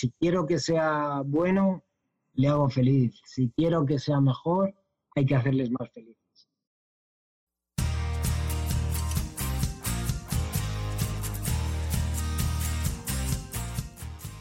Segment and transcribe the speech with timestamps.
[0.00, 1.84] si quiero que sea bueno,
[2.32, 3.20] le hago feliz.
[3.26, 4.74] Si quiero que sea mejor,
[5.14, 6.48] hay que hacerles más felices.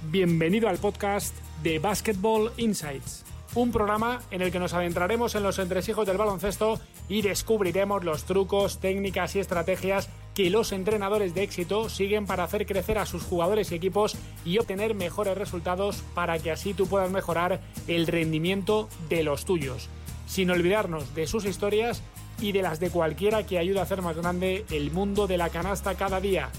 [0.09, 5.60] Bienvenido al podcast de Basketball Insights, un programa en el que nos adentraremos en los
[5.60, 6.80] entresijos del baloncesto
[7.10, 12.65] y descubriremos los trucos, técnicas y estrategias que los entrenadores de éxito siguen para hacer
[12.65, 14.15] crecer a sus jugadores y equipos
[14.45, 19.89] y obtener mejores resultados para que así tú puedas mejorar el rendimiento de los tuyos,
[20.27, 22.03] sin olvidarnos de sus historias
[22.39, 25.49] y de las de cualquiera que ayude a hacer más grande el mundo de la
[25.49, 26.52] canasta cada día,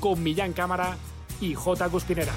[0.00, 0.96] con Millán Cámara
[1.40, 1.88] y J.
[1.88, 2.32] Cuspinera.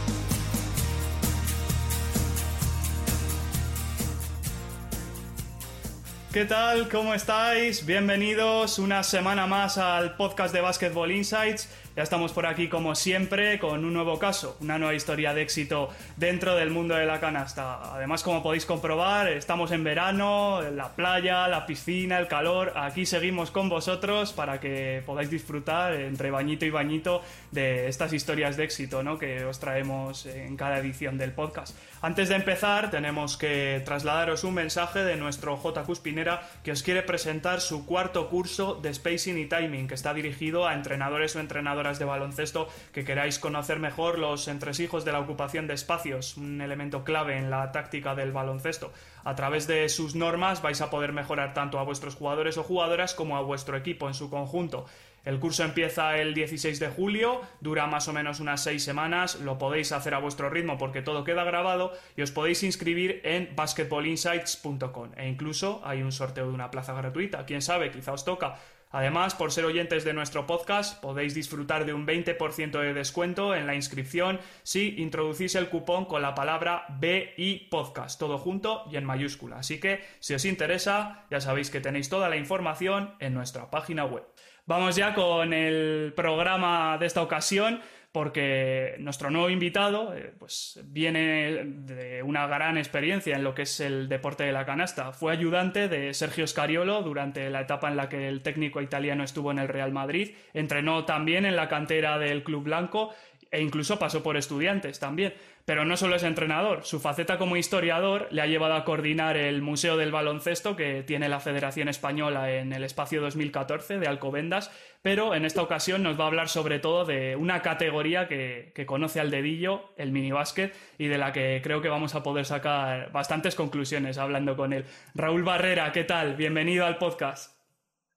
[6.33, 6.89] ¿Qué tal?
[6.89, 7.85] ¿Cómo estáis?
[7.85, 11.69] Bienvenidos una semana más al podcast de Basketball Insights.
[11.95, 15.89] Ya estamos por aquí como siempre con un nuevo caso, una nueva historia de éxito
[16.17, 17.93] dentro del mundo de la canasta.
[17.93, 22.73] Además, como podéis comprobar, estamos en verano, en la playa, la piscina, el calor.
[22.75, 28.57] Aquí seguimos con vosotros para que podáis disfrutar entre bañito y bañito de estas historias
[28.57, 29.19] de éxito ¿no?
[29.19, 31.77] que os traemos en cada edición del podcast.
[32.05, 37.01] Antes de empezar, tenemos que trasladaros un mensaje de nuestro JQ Spinera que os quiere
[37.01, 41.99] presentar su cuarto curso de Spacing y Timing, que está dirigido a entrenadores o entrenadoras
[41.99, 47.05] de baloncesto que queráis conocer mejor los entresijos de la ocupación de espacios, un elemento
[47.05, 48.91] clave en la táctica del baloncesto.
[49.23, 53.13] A través de sus normas vais a poder mejorar tanto a vuestros jugadores o jugadoras
[53.13, 54.87] como a vuestro equipo en su conjunto.
[55.23, 59.57] El curso empieza el 16 de julio, dura más o menos unas seis semanas, lo
[59.57, 65.11] podéis hacer a vuestro ritmo porque todo queda grabado y os podéis inscribir en basketballinsights.com
[65.15, 68.59] e incluso hay un sorteo de una plaza gratuita, quién sabe, quizá os toca.
[68.93, 73.65] Además, por ser oyentes de nuestro podcast, podéis disfrutar de un 20% de descuento en
[73.65, 79.05] la inscripción si introducís el cupón con la palabra BI Podcast, todo junto y en
[79.05, 79.57] mayúscula.
[79.57, 84.05] Así que, si os interesa, ya sabéis que tenéis toda la información en nuestra página
[84.05, 84.25] web.
[84.65, 87.81] Vamos ya con el programa de esta ocasión
[88.13, 93.79] porque nuestro nuevo invitado eh, pues viene de una gran experiencia en lo que es
[93.79, 95.11] el deporte de la canasta.
[95.11, 99.51] Fue ayudante de Sergio Scariolo durante la etapa en la que el técnico italiano estuvo
[99.51, 100.35] en el Real Madrid.
[100.53, 103.13] Entrenó también en la cantera del Club Blanco
[103.53, 105.33] e incluso pasó por estudiantes también.
[105.65, 109.61] Pero no solo es entrenador, su faceta como historiador le ha llevado a coordinar el
[109.61, 114.71] Museo del Baloncesto que tiene la Federación Española en el espacio 2014 de Alcobendas,
[115.01, 119.21] pero en esta ocasión nos va a hablar sobre todo de una categoría que, conoce
[119.21, 123.55] al dedillo, el minibásquet, y de la que creo que vamos a poder sacar bastantes
[123.55, 124.83] conclusiones hablando con él.
[125.15, 126.35] Raúl Barrera, ¿qué tal?
[126.35, 127.57] Bienvenido al podcast.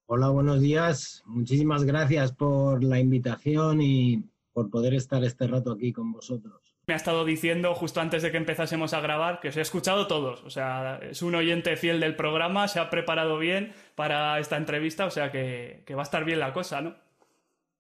[0.07, 1.23] Hola, buenos días.
[1.27, 6.66] Muchísimas gracias por la invitación y por poder estar este rato aquí con vosotros.
[6.89, 10.07] Me ha estado diciendo justo antes de que empezásemos a grabar que os he escuchado
[10.07, 14.57] todos, o sea, es un oyente fiel del programa, se ha preparado bien para esta
[14.57, 16.95] entrevista, o sea que, va a estar bien la cosa, ¿no?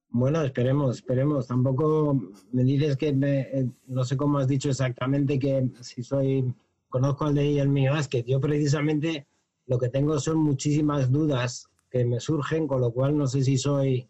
[0.09, 1.47] Bueno, esperemos, esperemos.
[1.47, 6.53] Tampoco me dices que eh, no sé cómo has dicho exactamente que si soy
[6.89, 9.29] conozco al de el mío que Yo precisamente
[9.67, 13.57] lo que tengo son muchísimas dudas que me surgen, con lo cual no sé si
[13.57, 14.09] soy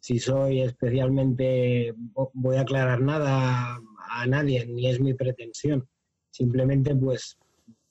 [0.00, 1.94] si soy especialmente,
[2.34, 5.88] voy a aclarar nada a nadie, ni es mi pretensión.
[6.30, 7.38] Simplemente pues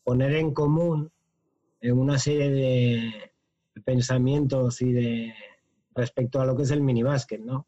[0.03, 1.12] poner en común
[1.81, 3.31] una serie de
[3.84, 5.34] pensamientos y de
[5.96, 7.68] respecto a lo que es el minibásquet, ¿no?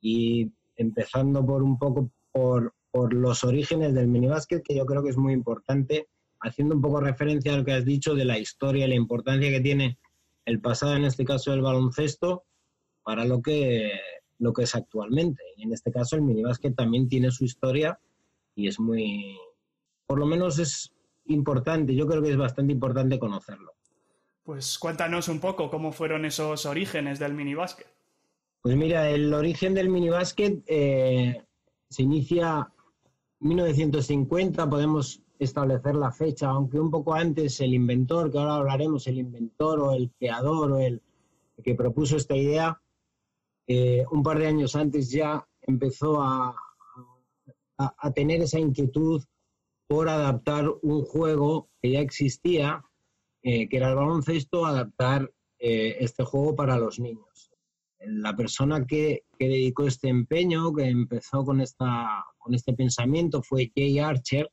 [0.00, 5.10] Y empezando por un poco por, por los orígenes del minibásquet, que yo creo que
[5.10, 6.08] es muy importante,
[6.40, 9.50] haciendo un poco referencia a lo que has dicho de la historia y la importancia
[9.50, 9.98] que tiene
[10.44, 12.44] el pasado, en este caso el baloncesto,
[13.04, 13.92] para lo que,
[14.42, 15.42] lo que es actualmente.
[15.56, 17.98] En este caso el minibásquet también tiene su historia
[18.56, 19.38] y es muy,
[20.04, 20.92] por lo menos es
[21.26, 23.72] importante, yo creo que es bastante importante conocerlo.
[24.42, 27.86] Pues cuéntanos un poco cómo fueron esos orígenes del minibásquet.
[28.60, 31.40] Pues mira, el origen del minibásquet eh,
[31.88, 32.68] se inicia
[33.40, 39.06] en 1950, podemos establecer la fecha, aunque un poco antes el inventor, que ahora hablaremos,
[39.06, 41.00] el inventor o el creador o el
[41.62, 42.80] que propuso esta idea,
[43.74, 46.54] eh, un par de años antes ya empezó a,
[48.14, 49.24] tener esa inquietud
[49.88, 52.84] por adaptar un juego que ya existía,
[53.42, 57.50] eh, que era el baloncesto, adaptar eh, este juego para los niños.
[58.00, 61.64] La persona que, dedicó este empeño, que empezó con,
[62.38, 64.52] con este pensamiento, fue Jay Archer,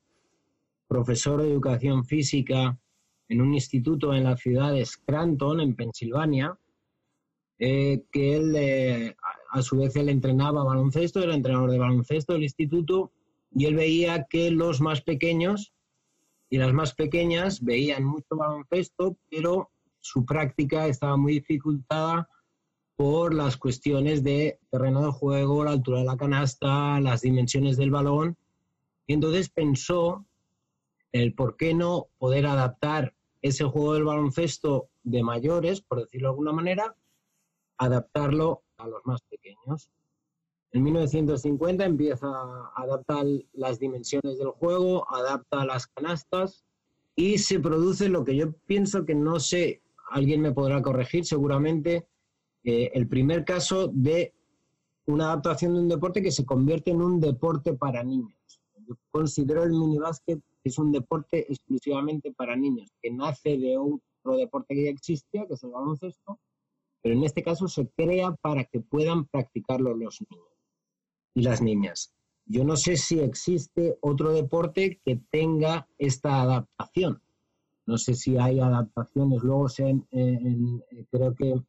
[0.87, 2.79] profesor de educación física
[3.27, 6.57] en un instituto en la ciudad de Scranton, en Pensilvania,
[7.59, 9.15] eh, que él,
[9.51, 13.11] a su vez, él entrenaba baloncesto, era entrenador de baloncesto del instituto
[13.51, 15.73] y él veía que los más pequeños
[16.49, 19.69] y las más pequeñas veían mucho baloncesto, pero
[19.99, 22.29] su práctica estaba muy dificultada
[22.95, 27.91] por las cuestiones de terreno de juego, la altura de la canasta, las dimensiones del
[27.91, 28.37] balón.
[29.07, 30.25] Y entonces pensó
[31.11, 36.31] el por qué no poder adaptar ese juego del baloncesto de mayores, por decirlo de
[36.31, 36.95] alguna manera,
[37.79, 39.89] adaptarlo a los más pequeños.
[40.71, 46.63] En 1950 empieza a adaptar las dimensiones del juego, adapta las canastas
[47.15, 49.81] y se produce lo que yo pienso que no sé,
[50.11, 52.07] alguien me podrá corregir seguramente,
[52.63, 54.33] eh, el primer caso de
[55.07, 58.35] una adaptación de un deporte que se convierte en un deporte para niños.
[58.87, 64.75] Yo considero el minibásquet es un deporte exclusivamente para niños, que nace de otro deporte
[64.75, 66.39] que ya existía, que es el baloncesto,
[67.01, 70.47] pero en este caso se crea para que puedan practicarlo los niños
[71.33, 72.13] y las niñas.
[72.45, 77.21] Yo no sé si existe otro deporte que tenga esta adaptación.
[77.85, 79.43] No sé si hay adaptaciones.
[79.43, 79.67] Luego
[81.11, 81.61] creo que,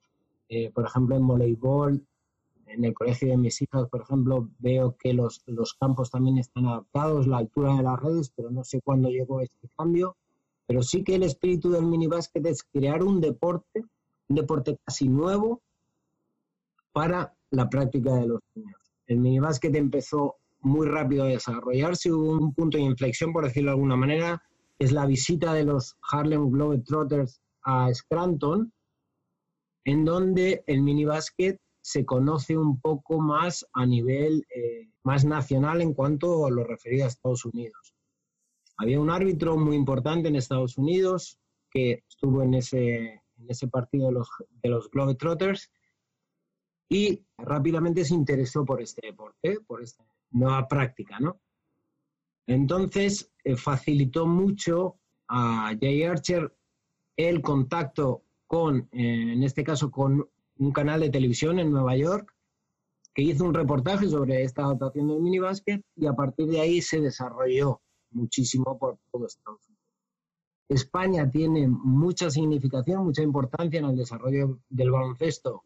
[0.48, 2.06] eh, por ejemplo, en voleibol,
[2.66, 6.66] en el colegio de mis hijas, por ejemplo, veo que los, los campos también están
[6.66, 10.16] adaptados, la altura de las redes, pero no sé cuándo llegó este cambio.
[10.66, 13.84] Pero sí que el espíritu del minibásquet es crear un deporte,
[14.30, 15.60] un deporte casi nuevo
[16.92, 18.80] para la práctica de los niños.
[19.06, 23.74] El minibásquet empezó muy rápido a desarrollarse, hubo un punto de inflexión, por decirlo de
[23.74, 24.42] alguna manera,
[24.78, 28.72] es la visita de los Harlem Globetrotters a Scranton,
[29.84, 35.94] en donde el minibásquet se conoce un poco más a nivel eh, más nacional en
[35.94, 37.94] cuanto a lo referido a Estados Unidos.
[38.76, 41.38] Había un árbitro muy importante en Estados Unidos
[41.70, 44.28] que estuvo en ese, en ese partido de los,
[44.62, 45.70] de los Globetrotters
[46.88, 51.40] y rápidamente se interesó por este deporte, por esta nueva práctica, ¿no?
[52.46, 54.98] Entonces, eh, facilitó mucho
[55.28, 56.52] a Jay Archer
[57.16, 60.28] el contacto con, eh, en este caso, con
[60.58, 62.34] un canal de televisión en Nueva York,
[63.14, 67.00] que hizo un reportaje sobre esta adaptación del minibásquet y a partir de ahí se
[67.00, 69.79] desarrolló muchísimo por todo Estados Unidos.
[70.70, 75.64] España tiene mucha significación, mucha importancia en el desarrollo del baloncesto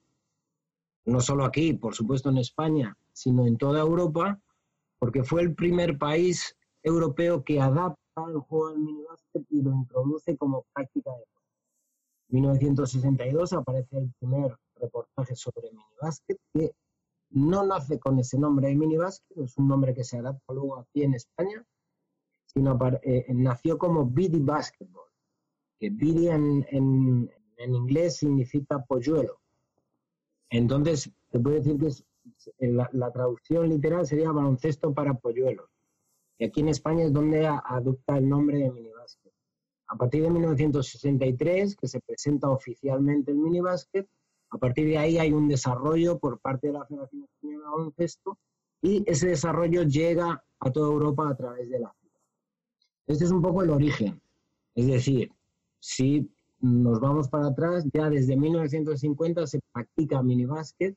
[1.07, 4.41] no solo aquí, por supuesto en España, sino en toda Europa,
[4.99, 7.99] porque fue el primer país europeo que adapta
[8.29, 11.49] el juego del minibásquet y lo introduce como práctica de juego.
[12.29, 16.73] En 1962 aparece el primer reportaje sobre minibásquet que
[17.31, 21.03] no nace con ese nombre de minibásquet, es un nombre que se adapta luego aquí
[21.03, 21.65] en España,
[22.55, 25.11] sino eh, nació como BD Basketball,
[25.79, 29.41] que BD en, en inglés significa polluelo
[30.59, 35.69] entonces, te puedo decir que la, traducción literal sería baloncesto para polluelos.
[36.39, 39.33] Y aquí en España es donde adopta el nombre de minibásquet.
[39.89, 44.09] A partir de 1963, que se presenta oficialmente el minibásquet,
[44.51, 48.39] a partir de ahí hay un desarrollo por parte de la Federación Española de Baloncesto
[48.81, 51.93] y ese desarrollo llega a toda Europa a través de la.
[53.07, 54.21] Este es un poco el origen.
[54.75, 55.31] Es decir,
[55.79, 56.31] si
[56.61, 60.97] nos vamos para atrás, ya desde 1950 se practica minibásquet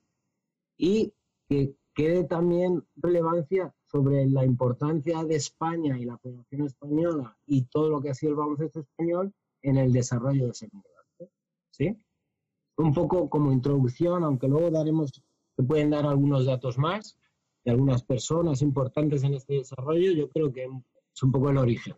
[0.77, 1.13] y
[1.49, 7.89] que quede también relevancia sobre la importancia de España y la Federación Española y todo
[7.89, 11.29] lo que ha sido el baloncesto español en el desarrollo de ese minibásquet.
[11.71, 11.97] ¿Sí?
[12.77, 15.11] Un poco como introducción, aunque luego daremos,
[15.55, 17.17] se pueden dar algunos datos más
[17.65, 20.69] de algunas personas importantes en este desarrollo, yo creo que
[21.17, 21.95] es un poco el origen.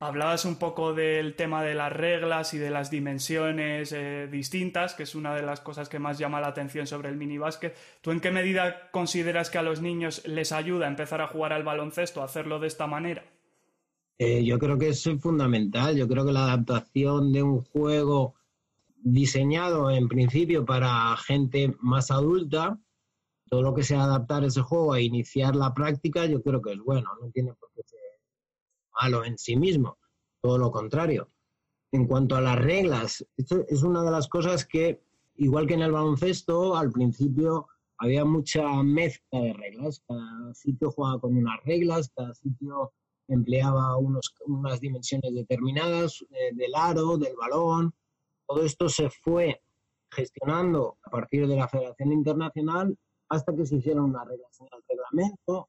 [0.00, 5.04] Hablabas un poco del tema de las reglas y de las dimensiones eh, distintas, que
[5.04, 7.76] es una de las cosas que más llama la atención sobre el minibásquet.
[8.00, 11.52] ¿Tú en qué medida consideras que a los niños les ayuda a empezar a jugar
[11.52, 13.22] al baloncesto, a hacerlo de esta manera?
[14.18, 15.96] Eh, yo creo que eso es fundamental.
[15.96, 18.34] Yo creo que la adaptación de un juego
[18.96, 22.76] diseñado en principio para gente más adulta,
[23.48, 26.80] todo lo que sea adaptar ese juego a iniciar la práctica, yo creo que es
[26.80, 27.08] bueno.
[27.20, 28.01] No tiene por qué ser
[29.00, 29.98] malo en sí mismo,
[30.40, 31.30] todo lo contrario.
[31.92, 35.02] En cuanto a las reglas, esto es una de las cosas que,
[35.36, 37.68] igual que en el baloncesto, al principio
[37.98, 40.02] había mucha mezcla de reglas.
[40.06, 42.92] Cada sitio jugaba con unas reglas, cada sitio
[43.28, 47.94] empleaba unos, unas dimensiones determinadas eh, del aro, del balón.
[48.46, 49.62] Todo esto se fue
[50.10, 52.96] gestionando a partir de la Federación Internacional
[53.28, 55.68] hasta que se hicieron unas reglas en el reglamento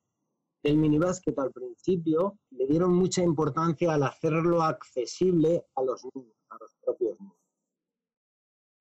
[0.63, 6.57] el minibásquet al principio le dieron mucha importancia al hacerlo accesible a los niños, a
[6.59, 7.37] los propios niños.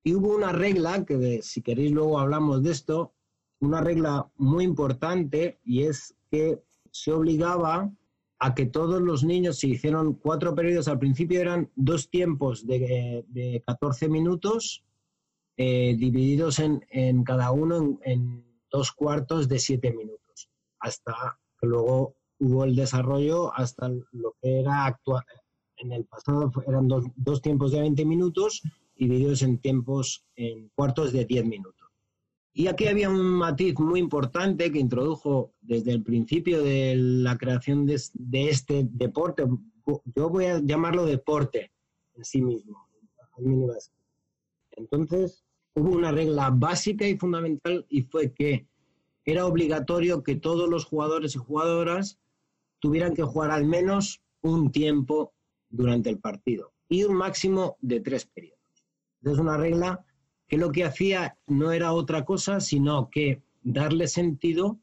[0.05, 3.15] Y hubo una regla, que si queréis luego hablamos de esto,
[3.61, 7.93] una regla muy importante y es que se obligaba
[8.39, 10.89] a que todos los niños se hicieron cuatro periodos.
[10.89, 14.85] Al principio eran dos tiempos de, de 14 minutos,
[15.57, 20.49] eh, divididos en, en, cada uno en, en, dos cuartos de siete minutos,
[20.81, 25.25] hasta luego hubo el desarrollo hasta lo que era actual.
[25.76, 28.62] En el pasado eran dos, dos tiempos de 20 minutos
[28.97, 31.88] divididos en tiempos, en cuartos de 10 minutos.
[32.54, 37.87] Y aquí había un matiz muy importante que introdujo desde el principio de la creación
[37.87, 39.45] de, de este deporte.
[40.14, 41.73] Yo voy a llamarlo deporte
[42.14, 42.88] en sí mismo,
[43.38, 43.99] minibásquet.
[44.73, 48.69] Entonces, hubo una regla básica y fundamental y fue que
[49.25, 52.19] era obligatorio que todos los jugadores y jugadoras
[52.81, 55.33] tuvieran que jugar al menos un tiempo
[55.69, 58.59] durante el partido y un máximo de tres periodos.
[59.23, 60.05] Es una regla
[60.49, 64.81] que lo que hacía no era otra cosa, sino que darle sentido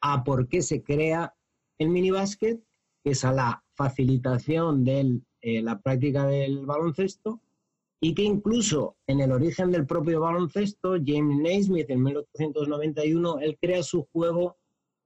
[0.00, 1.34] a por qué se crea
[1.78, 2.60] el minibásquet,
[3.04, 7.40] que es a la facilitación de eh, la práctica del baloncesto,
[8.02, 13.82] y que incluso en el origen del propio baloncesto, James Naismith en 1891, él crea
[13.82, 14.58] su juego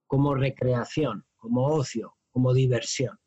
[0.07, 3.19] como recreación, como ocio, como diversión.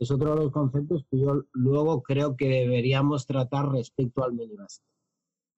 [0.00, 4.88] Es otro de los conceptos que yo luego creo que deberíamos tratar respecto al minibásquet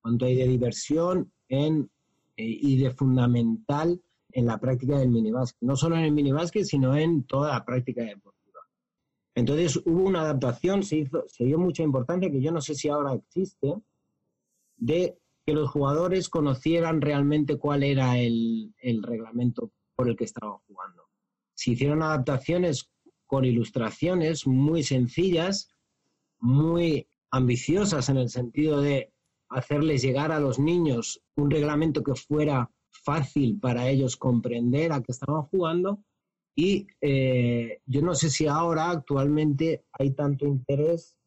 [0.01, 1.87] cuánto hay de diversión eh,
[2.35, 4.01] y de fundamental
[4.33, 5.61] en la práctica del minibásquet.
[5.61, 8.30] No solo en el minibásquet, sino en toda la práctica deportiva.
[9.35, 12.89] Entonces hubo una adaptación, se, hizo, se dio mucha importancia, que yo no sé si
[12.89, 13.75] ahora existe,
[14.77, 20.57] de que los jugadores conocieran realmente cuál era el, el reglamento por el que estaban
[20.67, 21.03] jugando.
[21.53, 22.89] Se hicieron adaptaciones
[23.25, 25.69] con ilustraciones muy sencillas,
[26.39, 29.13] muy ambiciosas en el sentido de
[29.49, 35.11] hacerles llegar a los niños un reglamento que fuera fácil para ellos comprender a qué
[35.11, 36.03] estaban jugando.
[36.55, 41.17] Y eh, yo no sé si ahora actualmente hay tanto interés,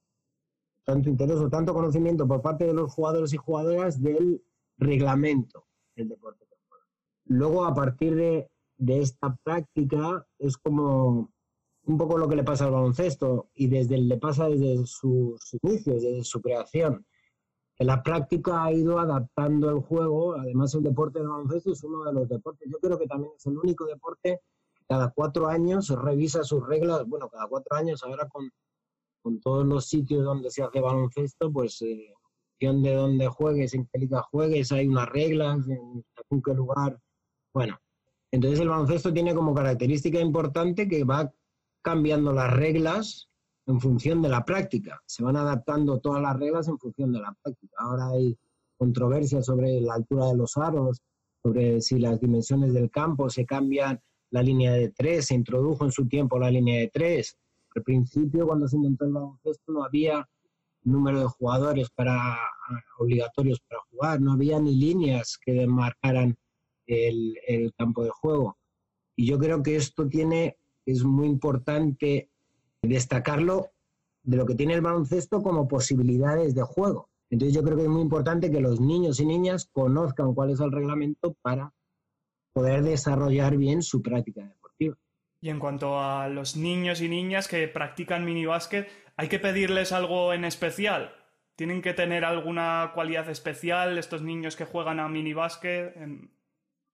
[0.85, 4.43] tanto interés o tanto conocimiento por parte de los jugadores y jugadoras del
[4.77, 5.67] reglamento
[5.97, 6.45] del deporte.
[7.27, 11.33] Luego, a partir de, de esta práctica, es como
[11.87, 16.03] un poco lo que le pasa al baloncesto y desde le pasa desde sus inicios,
[16.03, 17.07] desde su creación
[17.79, 20.35] en la práctica ha ido adaptando el juego.
[20.37, 22.69] Además, el deporte de baloncesto es uno de los deportes.
[22.71, 24.41] Yo creo que también es el único deporte
[24.89, 27.07] cada cuatro años revisa sus reglas.
[27.07, 28.51] Bueno, cada cuatro años ahora con,
[29.23, 32.13] con todos los sitios donde se hace baloncesto, pues eh,
[32.61, 36.99] de dónde juegues, en qué liga juegues, hay unas reglas, en, en qué lugar.
[37.53, 37.79] Bueno,
[38.31, 41.31] entonces el baloncesto tiene como característica importante que va
[41.83, 43.29] cambiando las reglas
[43.67, 45.01] en función de la práctica.
[45.07, 47.77] Se van adaptando todas las reglas en función de la práctica.
[47.79, 48.39] Ahora hay
[48.79, 51.03] controversias sobre la altura de los aros,
[51.43, 54.01] sobre si las dimensiones del campo se cambian
[54.35, 57.39] la línea de tres, se introdujo en su tiempo la línea de tres.
[57.77, 60.29] Al principio, cuando se inventó el baloncesto, no había
[60.83, 62.37] número de jugadores para,
[62.99, 66.37] obligatorios para jugar, no había ni líneas que demarcaran
[66.85, 68.59] el, el campo de juego.
[69.15, 72.29] Y yo creo que esto tiene, es muy importante
[72.83, 73.71] destacarlo
[74.25, 77.09] de lo que tiene el baloncesto como posibilidades de juego.
[77.31, 80.59] Entonces yo creo que es muy importante que los niños y niñas conozcan cuál es
[80.59, 81.73] el reglamento para
[82.55, 84.97] poder desarrollar bien su práctica deportiva.
[85.41, 90.33] Y en cuanto a los niños y niñas que practican minibásquet, ¿hay que pedirles algo
[90.33, 91.13] en especial?
[91.57, 95.95] ¿Tienen que tener alguna cualidad especial estos niños que juegan a minibásquet?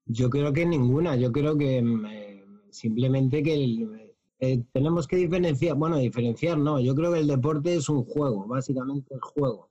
[0.06, 1.14] Yo creo que ninguna.
[1.14, 6.94] Yo creo que eh, simplemente que el, eh, tenemos que diferenciar, bueno, diferenciar no, yo
[6.94, 9.68] creo que el deporte es un juego, básicamente el juego.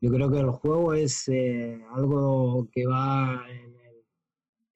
[0.00, 3.79] Yo creo que el juego es eh, algo que va en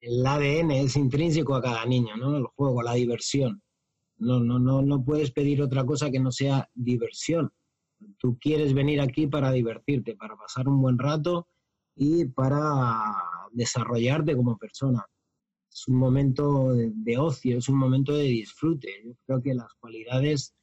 [0.06, 2.36] el, ADN, es intrínseco a cada niño, ¿no?
[2.36, 3.62] El juego, la diversión.
[4.16, 7.52] No, no, no, no puedes pedir otra cosa que no sea diversión.
[8.18, 11.48] Tú quieres venir aquí para divertirte, para pasar un buen rato
[11.96, 13.02] y para
[13.52, 15.04] desarrollarte como persona
[15.74, 18.88] es un momento de, ocio, es un momento de disfrute.
[19.04, 20.54] Yo creo que las cualidades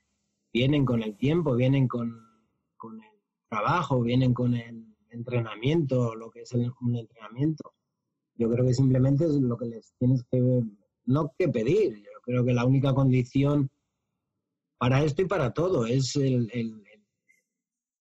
[0.54, 2.18] vienen con el tiempo, vienen con,
[2.78, 3.20] con el
[3.50, 7.74] trabajo, vienen con el entrenamiento, lo que es un entrenamiento.
[8.42, 10.64] Yo creo que simplemente es lo que les tienes que,
[11.06, 13.70] no que pedir, yo creo que la única condición
[14.80, 16.50] para esto y para todo es el,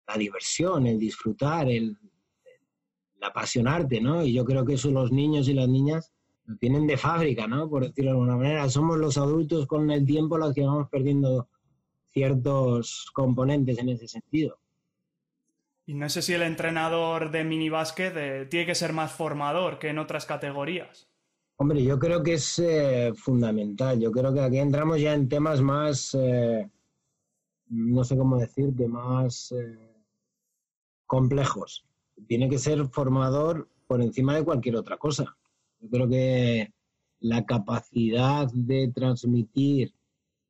[0.05, 1.97] la diversión, el disfrutar, el,
[3.21, 4.21] apasionarte, ¿no?
[4.21, 6.11] Y yo creo que eso los niños y las niñas
[6.43, 7.69] lo tienen de fábrica, ¿no?
[7.69, 8.69] Por decirlo de alguna manera.
[8.69, 11.47] Somos los adultos con el tiempo los que vamos perdiendo
[12.11, 14.59] ciertos componentes en ese sentido.
[15.89, 19.87] Y no sé si el entrenador de minibásquet eh, tiene que ser más formador que
[19.87, 21.07] en otras categorías.
[21.55, 23.97] Hombre, yo creo que es eh, fundamental.
[23.97, 26.69] Yo creo que aquí entramos ya en temas más, eh,
[27.69, 29.55] no sé cómo decir, de más
[31.05, 31.87] complejos.
[32.27, 35.37] Tiene que ser formador por encima de cualquier otra cosa.
[35.79, 36.73] Yo creo que
[37.21, 39.93] la capacidad de transmitir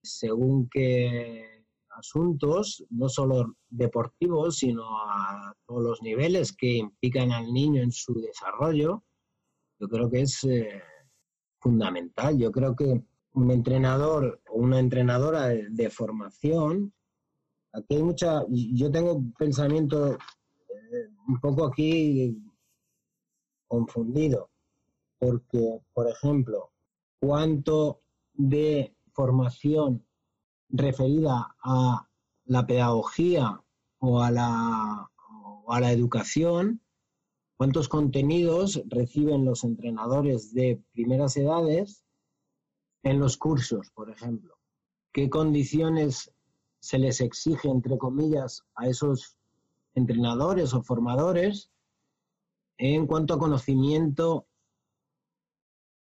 [0.02, 1.57] según qué
[1.98, 8.14] asuntos, no solo deportivos, sino a todos los niveles que implican al niño en su
[8.14, 9.04] desarrollo,
[9.80, 10.46] yo creo que es
[11.60, 12.38] fundamental.
[12.38, 16.94] Yo creo que un entrenador o una entrenadora de, formación,
[17.74, 22.42] aquí hay mucha, yo tengo pensamiento eh, un poco aquí
[23.68, 24.50] confundido,
[25.20, 26.72] porque, por ejemplo,
[27.20, 28.02] cuánto
[28.34, 30.07] de formación
[30.70, 32.08] referida a
[32.46, 33.62] la pedagogía
[34.00, 35.10] o a la,
[35.68, 36.82] a la educación
[37.58, 42.06] ¿Cuántos contenidos reciben los entrenadores de primeras edades
[43.02, 44.60] en los cursos, por ejemplo?
[45.12, 46.32] ¿Qué condiciones
[46.80, 49.40] se les exige, entre comillas, a esos
[49.96, 51.72] entrenadores o formadores
[52.78, 54.46] en cuanto a conocimiento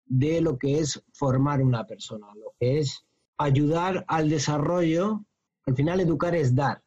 [0.05, 3.03] de lo que es formar una persona, lo que es
[3.37, 5.23] ayudar al desarrollo.
[5.65, 6.81] Al final educar es dar,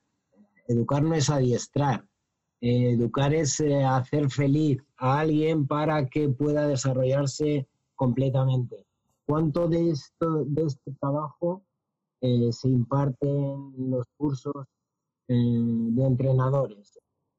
[0.66, 2.06] educar no es adiestrar,
[2.60, 8.86] educar es eh, hacer feliz a alguien para que pueda desarrollarse completamente.
[9.26, 11.62] ¿Cuánto de, esto, de este trabajo
[12.20, 14.66] eh, se imparte en los cursos
[15.28, 16.98] eh, de entrenadores?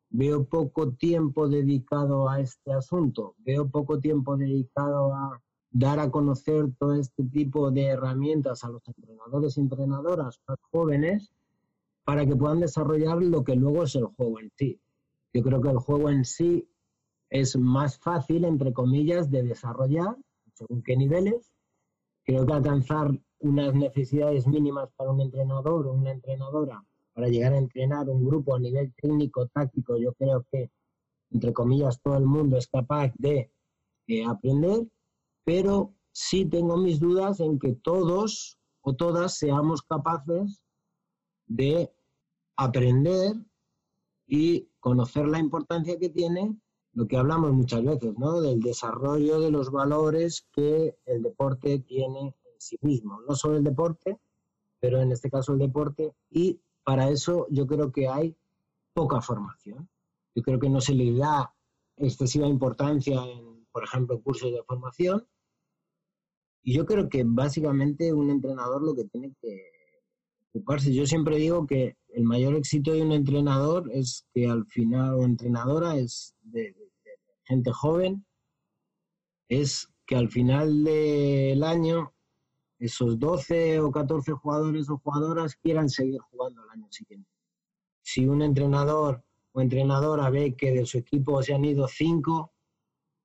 [0.09, 5.41] Veo poco tiempo dedicado a este asunto, veo poco tiempo dedicado a
[5.71, 11.31] dar a conocer todo este tipo de herramientas a los entrenadores y entrenadoras jóvenes
[12.03, 14.79] para que puedan desarrollar lo que luego es el juego en sí.
[15.33, 16.67] Yo creo que el juego en sí
[17.29, 20.17] es más fácil, entre comillas, de desarrollar,
[20.53, 21.53] según qué niveles.
[22.25, 27.57] Creo que alcanzar unas necesidades mínimas para un entrenador o una entrenadora para llegar a
[27.57, 30.69] entrenar un grupo a nivel técnico, táctico, yo creo que,
[31.31, 33.51] entre comillas, todo el mundo es capaz de
[34.07, 34.87] eh, aprender,
[35.43, 40.63] pero sí tengo mis dudas en que todos o todas seamos capaces
[41.47, 41.91] de
[42.55, 43.35] aprender
[44.27, 46.57] y conocer la importancia que tiene
[46.93, 48.41] lo que hablamos muchas veces, ¿no?
[48.41, 53.21] Del desarrollo de los valores que el deporte tiene en sí mismo.
[53.27, 54.19] No solo el deporte,
[54.79, 56.13] pero en este caso el deporte.
[56.29, 58.35] Y para eso yo creo que hay
[58.93, 59.89] poca formación.
[60.35, 61.53] Yo creo que no se le da
[61.97, 65.27] excesiva importancia en, por ejemplo, cursos de formación.
[66.63, 69.71] Y yo creo que básicamente un entrenador lo que tiene que
[70.49, 70.93] ocuparse.
[70.93, 75.23] Yo siempre digo que el mayor éxito de un entrenador es que al final, o
[75.23, 76.75] entrenadora, es de,
[77.45, 78.25] gente joven,
[79.49, 82.13] es que al final del año
[82.79, 87.29] esos 12 o 14 jugadores o jugadoras quieran seguir jugando el año siguiente.
[88.01, 92.50] Si un entrenador o entrenadora ve que de su equipo se han ido 5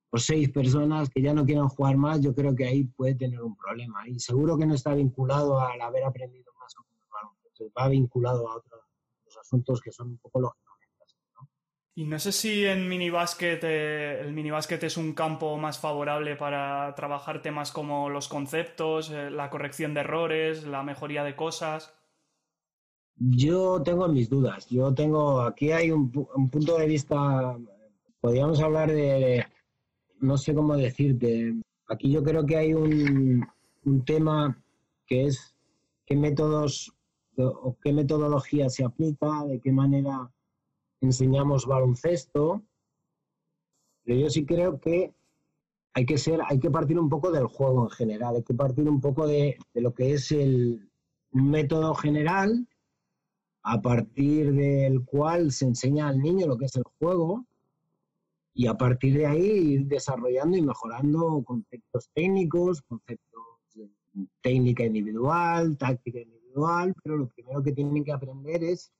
[0.09, 3.41] o 6 personas que ya no quieren jugar más, yo creo que ahí puede tener
[3.41, 4.07] un problema.
[4.07, 6.97] Y seguro que no está vinculado al haber aprendido más o menos
[7.77, 8.81] va vinculado a otros
[9.39, 10.67] asuntos que son un poco lógicos.
[11.95, 16.93] Y no sé si en minibásquet eh, el minibásquet es un campo más favorable para
[16.93, 21.91] trabajar temas como los conceptos, eh, la corrección de errores, la mejoría de cosas.
[23.15, 24.69] Yo tengo mis dudas.
[24.69, 27.57] Yo tengo, aquí hay un, punto de vista,
[28.21, 29.43] podríamos hablar de,
[30.19, 31.55] no sé cómo decirte,
[31.87, 33.45] aquí yo creo que hay un,
[33.85, 34.61] un tema
[35.05, 35.55] que es
[36.05, 36.93] qué métodos
[37.37, 40.31] o qué metodología se aplica, de qué manera
[41.01, 42.63] enseñamos baloncesto,
[44.03, 45.13] pero yo sí creo que
[45.97, 48.87] hay que ser, hay que partir un poco del juego en general, hay que partir
[48.87, 50.91] un poco de, lo que es el
[51.31, 52.67] método general
[53.63, 57.46] a partir del cual se enseña al niño lo que es el juego
[58.57, 63.43] y a partir de ahí ir desarrollando y mejorando conceptos técnicos, conceptos
[63.75, 63.87] de
[64.41, 68.91] técnica individual, táctica individual, pero lo primero que tienen que aprender es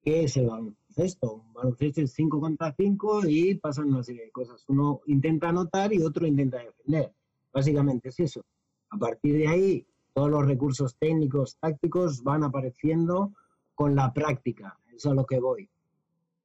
[0.00, 1.42] qué es el baloncesto.
[1.44, 4.64] Un baloncesto es 5 contra 5 y pasan una serie de cosas.
[4.68, 7.12] Uno intenta anotar y otro intenta defender.
[7.52, 8.42] Básicamente es eso.
[8.90, 13.32] A partir de ahí, todos los recursos técnicos, tácticos van apareciendo
[13.74, 14.78] con la práctica.
[14.86, 15.68] Eso es a lo que voy.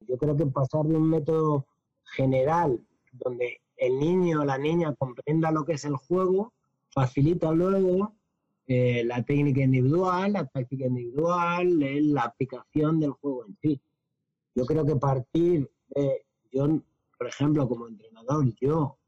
[0.00, 1.66] Yo creo que pasar de un método
[2.16, 2.80] general
[3.12, 6.52] donde el niño o la niña comprenda lo que es el juego,
[6.90, 8.14] facilita luego
[8.66, 11.78] eh, la técnica individual, la táctica individual,
[12.12, 13.80] la aplicación del juego en sí.
[14.54, 16.68] Yo creo que partir de, yo,
[17.18, 18.98] por ejemplo, como entrenador, yo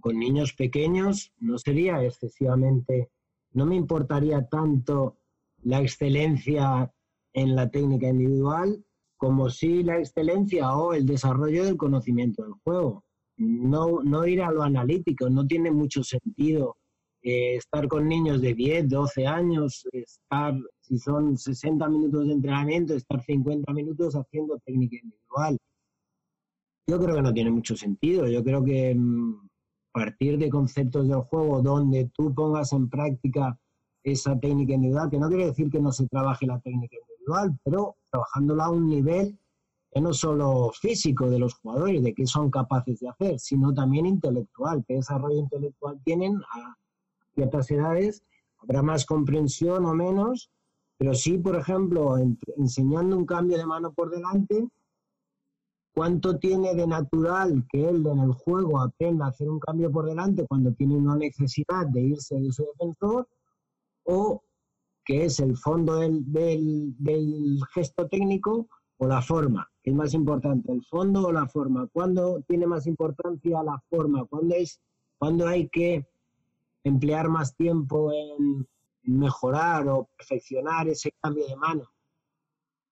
[0.00, 3.10] con niños pequeños no sería excesivamente,
[3.52, 5.18] no me importaría tanto
[5.62, 6.92] la excelencia
[7.34, 8.84] en la técnica individual
[9.22, 13.04] como si la excelencia o el desarrollo del conocimiento del juego.
[13.36, 16.76] No, no ir a lo analítico, no tiene mucho sentido
[17.22, 22.94] eh, estar con niños de 10, 12 años, estar, si son 60 minutos de entrenamiento,
[22.94, 25.56] estar 50 minutos haciendo técnica individual.
[26.88, 28.26] Yo creo que no tiene mucho sentido.
[28.26, 29.48] Yo creo que mm,
[29.92, 33.56] partir de conceptos del juego donde tú pongas en práctica
[34.02, 37.11] esa técnica individual, que no quiere decir que no se trabaje la técnica individual,
[37.64, 39.38] pero trabajándola a un nivel
[39.90, 44.06] que no solo físico de los jugadores, de qué son capaces de hacer, sino también
[44.06, 46.76] intelectual, qué desarrollo intelectual tienen a
[47.34, 48.22] ciertas edades,
[48.58, 50.50] habrá más comprensión o menos,
[50.96, 52.16] pero sí, por ejemplo,
[52.56, 54.68] enseñando un cambio de mano por delante,
[55.94, 60.06] cuánto tiene de natural que él en el juego aprenda a hacer un cambio por
[60.06, 63.28] delante cuando tiene una necesidad de irse de su defensor,
[64.04, 64.42] o
[65.04, 70.84] que es el fondo del, gesto técnico o la forma, que es más importante, el
[70.84, 71.88] fondo o la forma.
[71.92, 74.24] ¿Cuándo tiene más importancia la forma?
[74.26, 74.80] ¿Cuándo, es,
[75.18, 76.06] cuando hay que
[76.84, 78.66] emplear más tiempo en
[79.02, 81.84] mejorar o perfeccionar ese cambio de mano?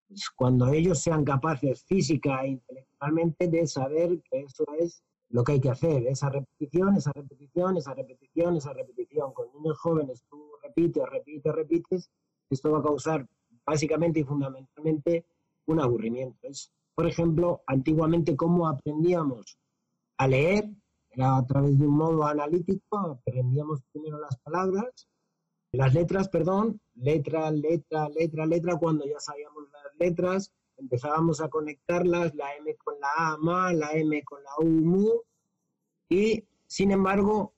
[0.07, 5.53] Pues cuando ellos sean capaces física e intelectualmente de saber que eso es lo que
[5.53, 9.31] hay que hacer, esa repetición, esa repetición, esa repetición, esa repetición.
[9.31, 12.09] Con niños jóvenes tú repites, repites, repites,
[12.49, 13.27] esto va a causar
[13.65, 15.25] básicamente y fundamentalmente
[15.65, 16.37] un aburrimiento.
[16.47, 19.57] Es, por ejemplo, antiguamente cómo aprendíamos
[20.17, 20.69] a leer,
[21.09, 25.07] era a través de un modo analítico, aprendíamos primero las palabras,
[25.73, 32.33] las letras, perdón, letra, letra, letra, letra, cuando ya sabíamos las letras, empezábamos a conectarlas,
[32.35, 35.21] la M con la A, ma, la M con la U, mu,
[36.09, 37.53] y sin embargo,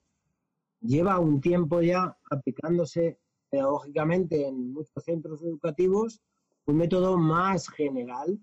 [0.84, 3.18] lleva un tiempo ya aplicándose
[3.50, 6.20] pedagógicamente en muchos centros educativos
[6.66, 8.38] un método más general,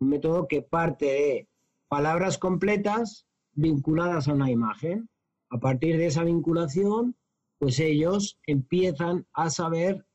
[0.00, 1.48] un método que parte de
[1.88, 5.08] palabras completas vinculadas a una imagen.
[5.50, 7.16] A partir de esa vinculación,
[7.58, 10.06] pues ellos empiezan a saber,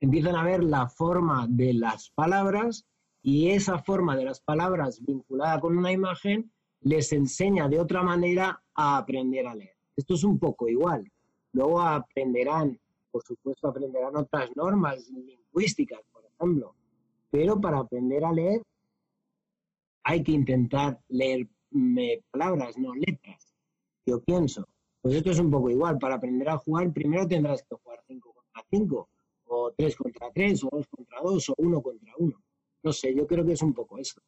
[0.00, 2.86] empiezan a ver la forma de las palabras
[3.22, 8.62] y esa forma de las palabras vinculada con una imagen les enseña de otra manera
[8.74, 9.75] a aprender a leer.
[9.96, 11.10] Esto es un poco igual.
[11.52, 12.78] Luego aprenderán,
[13.10, 16.74] por supuesto, aprenderán otras normas lingüísticas, por ejemplo,
[17.30, 18.62] pero para aprender a leer
[20.04, 21.48] hay que intentar leer
[22.30, 23.54] palabras, no letras.
[24.04, 24.68] Yo pienso.
[25.00, 25.98] Pues esto es un poco igual.
[25.98, 29.08] Para aprender a jugar, primero tendrás que jugar 5 contra 5,
[29.46, 32.42] o 3 contra 3, o 2 contra 2, o 1 contra 1.
[32.82, 34.20] No sé, yo creo que es un poco eso.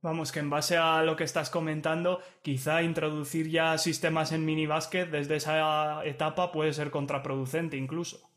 [0.00, 5.10] Vamos, que en base a lo que estás comentando, quizá introducir ya sistemas en minibásquet
[5.10, 8.30] desde esa etapa puede ser contraproducente incluso.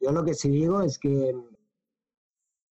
[0.00, 1.34] Yo lo que sí digo es que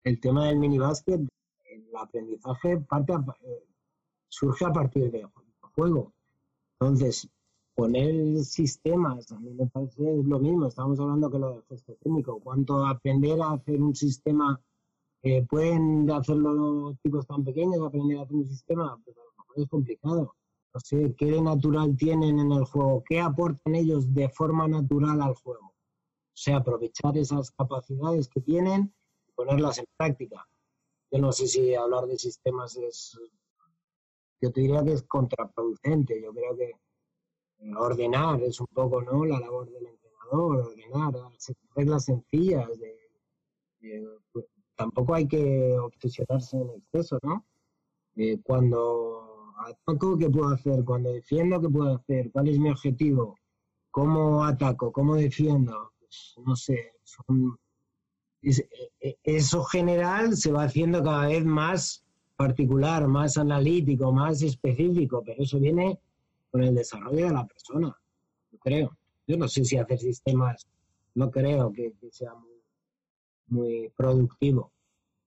[0.04, 1.20] el tema del minibásquet,
[1.64, 3.64] el aprendizaje parte eh,
[4.28, 5.26] surge a partir del
[5.74, 6.12] juego.
[6.78, 7.28] Entonces,
[7.74, 11.96] poner sistemas, a mí me parece es lo mismo, estamos hablando que lo del gesto
[12.02, 14.60] técnico, cuánto aprender a hacer un sistema
[15.22, 19.00] eh, ¿Pueden hacerlo chicos tan pequeños, aprender a hacer un sistema?
[19.04, 20.34] Pero a lo mejor es complicado.
[20.74, 23.04] No sé, ¿qué de natural tienen en el juego?
[23.06, 25.66] ¿Qué aportan ellos de forma natural al juego?
[25.66, 28.94] O sea, aprovechar esas capacidades que tienen
[29.28, 30.46] y ponerlas en práctica.
[31.10, 33.18] Yo no sé si hablar de sistemas es...
[34.40, 36.20] Yo te diría que es contraproducente.
[36.20, 36.72] Yo creo que
[37.76, 39.24] ordenar es un poco ¿no?
[39.24, 41.14] la labor del entrenador, ordenar,
[41.76, 42.98] reglas sencillas de,
[43.80, 47.44] de pues, tampoco hay que obsesionarse en exceso, ¿no?
[48.16, 50.84] Eh, cuando ataco, ¿qué puedo hacer?
[50.84, 52.30] Cuando defiendo, ¿qué puedo hacer?
[52.30, 53.36] ¿Cuál es mi objetivo?
[53.90, 54.92] ¿Cómo ataco?
[54.92, 55.92] ¿Cómo defiendo?
[55.98, 56.92] Pues, no sé,
[58.42, 58.50] e,
[59.00, 62.04] e, eso general se va haciendo cada vez más
[62.36, 65.98] particular, más analítico, más específico, pero eso viene
[66.50, 67.96] con el desarrollo de la persona,
[68.50, 68.98] yo creo.
[69.26, 70.66] Yo no sé si hacer sistemas,
[71.14, 72.51] no creo que, que sea muy
[73.48, 74.72] muy productivo.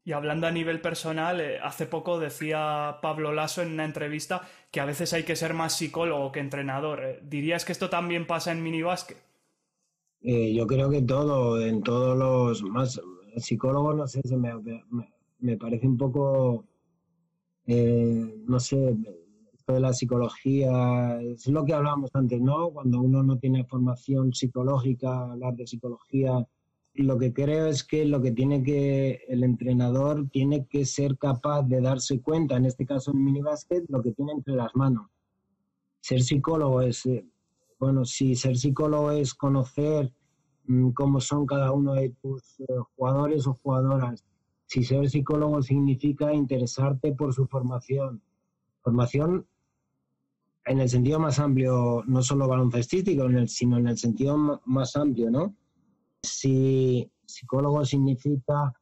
[0.08, 4.80] Y hablando a nivel personal, eh, hace poco decía Pablo Lasso en una entrevista que
[4.80, 7.04] a veces hay que ser más psicólogo que entrenador.
[7.04, 9.18] Eh, ¿Dirías que esto también pasa en minibásquet?
[10.22, 13.02] Eh, yo creo que todo, en todos los más
[13.38, 14.54] psicólogos, no sé, se me,
[15.40, 16.66] me, parece un poco,
[17.66, 18.96] no sé,
[19.54, 22.70] esto de la psicología, es lo que hablábamos antes, ¿no?
[22.70, 26.48] Cuando uno no tiene formación psicológica, hablar de psicología
[27.04, 31.64] lo que creo es que lo que tiene que el entrenador tiene que ser capaz
[31.64, 35.10] de darse cuenta, en este caso en minibásquet, lo que tiene entre las manos.
[36.00, 37.04] Ser psicólogo es,
[37.80, 40.14] bueno, si ser psicólogo es conocer
[40.68, 44.24] mm, cómo son cada uno de tus eh, jugadores o jugadoras,
[44.66, 48.22] si ser psicólogo significa interesarte por su formación,
[48.82, 49.46] formación
[50.66, 55.56] en el sentido más amplio, no solo baloncestístico, sino en el sentido más amplio, ¿no?
[56.28, 58.74] Si psicólogo significa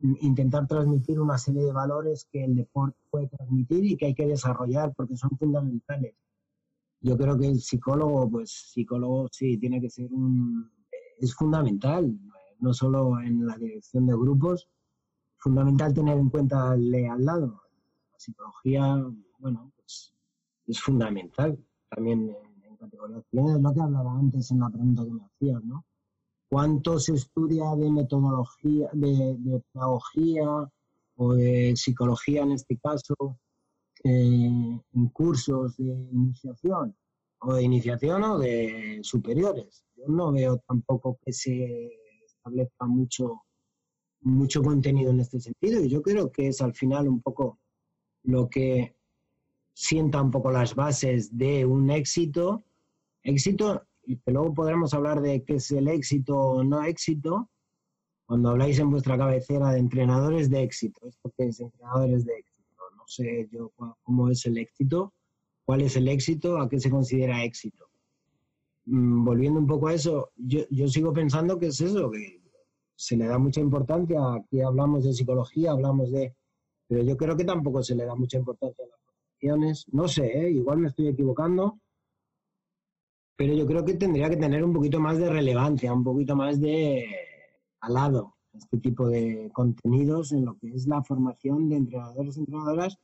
[0.00, 4.26] intentar transmitir una serie de valores que el deporte puede transmitir y que hay que
[4.26, 6.14] desarrollar porque son fundamentales.
[7.00, 10.70] Yo creo que el psicólogo, pues psicólogo sí, tiene que ser un...
[11.18, 12.18] es fundamental,
[12.58, 14.68] no solo en la dirección de grupos,
[15.38, 17.62] fundamental tener en cuenta al al lado.
[18.12, 19.04] La psicología,
[19.38, 20.14] bueno, pues
[20.66, 21.58] es fundamental
[21.90, 23.24] también en, en categorías.
[23.30, 25.84] Es lo que hablaba antes en la pregunta que me hacías, ¿no?
[26.48, 30.70] Cuánto se estudia de metodología, de, pedagogía
[31.16, 33.14] o de psicología en este caso
[34.04, 36.96] eh, en cursos de iniciación
[37.40, 39.84] o de iniciación o de superiores.
[39.96, 41.90] Yo no veo tampoco que se
[42.24, 43.42] establezca mucho,
[44.20, 47.58] mucho contenido en este sentido y yo creo que es al final un poco
[48.22, 48.96] lo que
[49.72, 52.64] sienta un poco las bases de un éxito.
[53.22, 57.50] Éxito y que luego podremos hablar de qué es el éxito o no éxito,
[58.24, 61.06] cuando habláis en vuestra cabecera de entrenadores de éxito.
[61.06, 62.82] ¿Esto qué es entrenadores de éxito?
[62.96, 65.12] No sé yo cómo es el éxito,
[65.64, 67.86] cuál es el éxito, a qué se considera éxito.
[68.86, 72.40] Mm, volviendo un poco a eso, yo, yo sigo pensando que es eso, que
[72.94, 76.34] se le da mucha importancia, aquí hablamos de psicología, hablamos de...
[76.88, 79.86] Pero yo creo que tampoco se le da mucha importancia a las profesiones.
[79.92, 80.50] No sé, ¿eh?
[80.50, 81.80] igual me estoy equivocando,
[83.36, 86.60] pero yo creo que tendría que tener un poquito más de relevancia, un poquito más
[86.60, 87.06] de
[87.80, 92.98] alado este tipo de contenidos en lo que es la formación de entrenadores y entrenadoras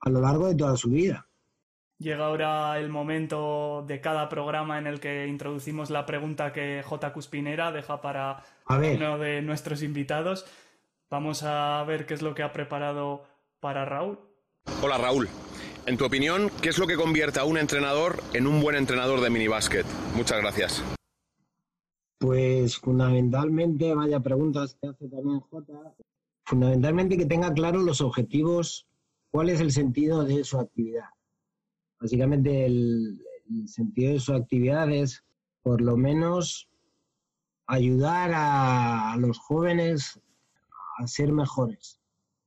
[0.00, 1.28] a lo largo de toda su vida.
[1.98, 7.12] Llega ahora el momento de cada programa en el que introducimos la pregunta que J.
[7.12, 10.44] Cuspinera deja para uno de nuestros invitados.
[11.08, 13.24] Vamos a ver qué es lo que ha preparado
[13.60, 14.18] para Raúl.
[14.82, 15.28] Hola Raúl,
[15.86, 19.20] en tu opinión, ¿qué es lo que convierte a un entrenador en un buen entrenador
[19.20, 19.86] de minibásquet?
[20.16, 20.82] Muchas gracias.
[22.18, 25.94] Pues fundamentalmente, vaya preguntas que hace también Jota,
[26.44, 28.86] fundamentalmente que tenga claro los objetivos,
[29.30, 31.08] cuál es el sentido de su actividad.
[32.00, 33.22] Básicamente el,
[33.66, 35.24] sentido de su actividad es
[35.62, 36.68] por lo menos
[37.68, 40.20] ayudar a los jóvenes
[40.98, 42.00] a ser mejores.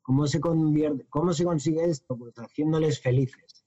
[0.09, 2.17] ¿Cómo se, convierte, ¿Cómo se consigue esto?
[2.17, 3.63] Pues haciéndoles felices.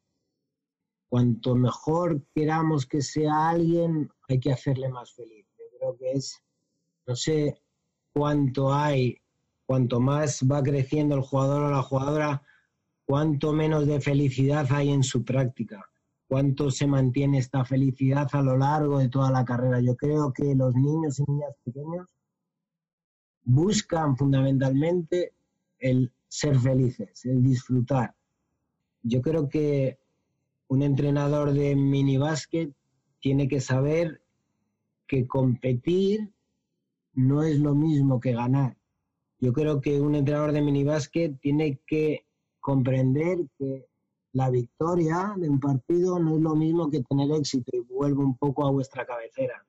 [1.09, 5.47] Cuanto mejor queramos que sea alguien, hay que hacerle más feliz.
[5.57, 6.43] Yo creo que es,
[7.07, 7.63] no sé
[8.13, 9.19] cuánto hay,
[9.67, 12.43] cuanto más va creciendo el jugador o la jugadora,
[13.05, 15.89] cuánto menos de felicidad hay en su práctica,
[16.27, 19.81] cuánto se mantiene esta felicidad a lo largo de toda la carrera.
[19.81, 22.09] Yo creo que los niños y niñas pequeños
[23.45, 25.35] buscan fundamentalmente
[25.79, 28.14] el ser felices, el disfrutar.
[29.03, 29.99] Yo creo que
[30.66, 32.73] un entrenador de mini básquet
[33.21, 34.23] tiene que saber
[35.07, 36.33] que competir
[37.12, 38.79] no es lo mismo que ganar.
[39.40, 42.25] Yo creo que un entrenador de mini básquet tiene que
[42.61, 43.85] comprender que
[44.33, 48.38] la victoria de un partido no es lo mismo que tener éxito y vuelvo un
[48.38, 49.66] poco a vuestra cabecera.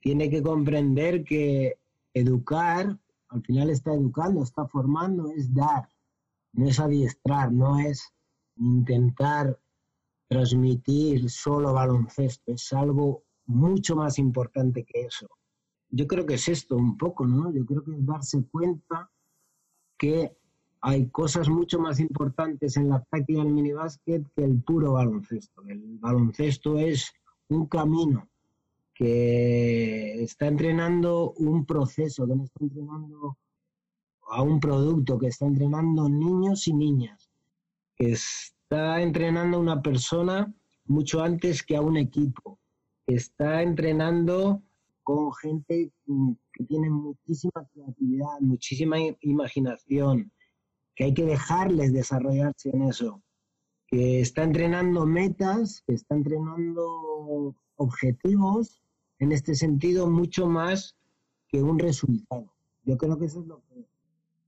[0.00, 1.76] Tiene que comprender que
[2.14, 5.88] educar al final está educando, está formando, es dar,
[6.52, 8.12] no es adiestrar, no es
[8.56, 9.58] intentar
[10.28, 15.28] transmitir solo baloncesto, es algo mucho más importante que eso.
[15.90, 17.52] Yo creo que es esto un poco, ¿no?
[17.52, 19.10] Yo creo que es darse cuenta
[19.96, 20.36] que
[20.80, 25.62] hay cosas mucho más importantes en la práctica del minibásquet que el puro baloncesto.
[25.66, 27.12] El baloncesto es
[27.48, 28.28] un camino
[28.96, 33.36] que está entrenando un proceso, que no está entrenando
[34.28, 37.30] a un producto, que está entrenando niños y niñas,
[37.94, 40.52] que está entrenando a una persona
[40.86, 42.58] mucho antes que a un equipo,
[43.06, 44.62] que está entrenando
[45.02, 45.92] con gente
[46.52, 50.32] que tiene muchísima creatividad, muchísima imaginación,
[50.94, 53.22] que hay que dejarles desarrollarse en eso,
[53.86, 58.82] que está entrenando metas, que está entrenando objetivos
[59.18, 60.96] en este sentido mucho más
[61.48, 62.52] que un resultado.
[62.84, 63.86] Yo creo que eso es lo que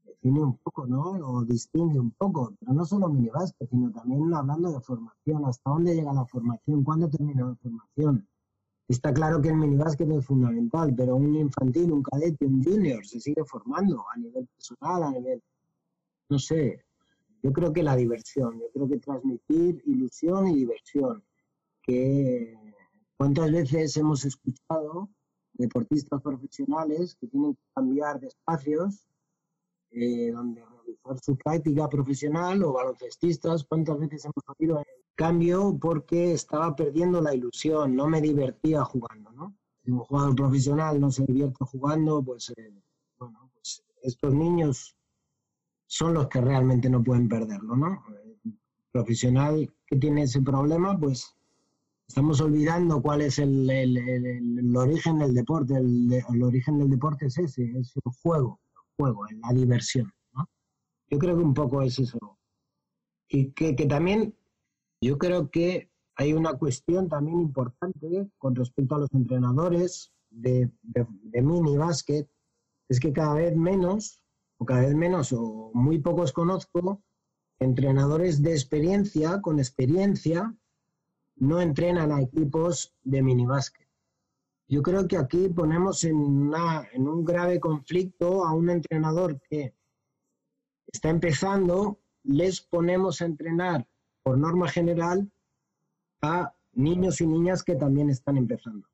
[0.04, 1.12] define un poco, ¿no?
[1.12, 5.94] O distingue un poco, pero no solo minibásquet, sino también hablando de formación, hasta dónde
[5.94, 8.26] llega la formación, cuándo termina la formación.
[8.88, 13.20] Está claro que el minibásquet es fundamental, pero un infantil, un cadete, un junior se
[13.20, 15.42] sigue formando a nivel personal, a nivel,
[16.30, 16.84] no sé,
[17.42, 21.22] yo creo que la diversión, yo creo que transmitir ilusión y diversión,
[21.82, 22.67] que
[23.18, 25.10] ¿Cuántas veces hemos escuchado
[25.54, 29.08] deportistas profesionales que tienen que cambiar de espacios
[29.90, 33.64] eh, donde realizar su práctica profesional o baloncestistas?
[33.64, 39.32] ¿Cuántas veces hemos oído el cambio porque estaba perdiendo la ilusión, no me divertía jugando,
[39.32, 39.56] ¿no?
[39.82, 42.72] Si un jugador profesional no se divierte jugando, pues, eh,
[43.18, 44.96] bueno, pues estos niños
[45.88, 48.04] son los que realmente no pueden perderlo, ¿no?
[48.44, 48.56] El
[48.92, 51.34] profesional que tiene ese problema, pues
[52.08, 55.76] estamos olvidando cuál es el, origen del deporte.
[55.76, 60.10] El, origen del deporte es ese, es el juego, el juego, la diversión.
[60.32, 60.48] ¿no?
[61.10, 62.38] Yo creo que un poco es eso.
[63.28, 64.34] Y que, también,
[65.02, 71.42] yo creo que hay una cuestión también importante con respecto a los entrenadores de, de
[71.42, 72.28] mini básquet,
[72.88, 74.22] es que cada vez menos,
[74.58, 77.02] o cada vez menos, o muy pocos conozco,
[77.60, 80.56] entrenadores de experiencia, con experiencia,
[81.40, 83.88] no entrenan a equipos de minibásquet.
[84.68, 89.74] Yo creo que aquí ponemos en, un grave conflicto a un entrenador que
[90.92, 93.86] está empezando, les ponemos a entrenar
[94.22, 95.30] por norma general
[96.20, 98.86] a niños y niñas que también están empezando.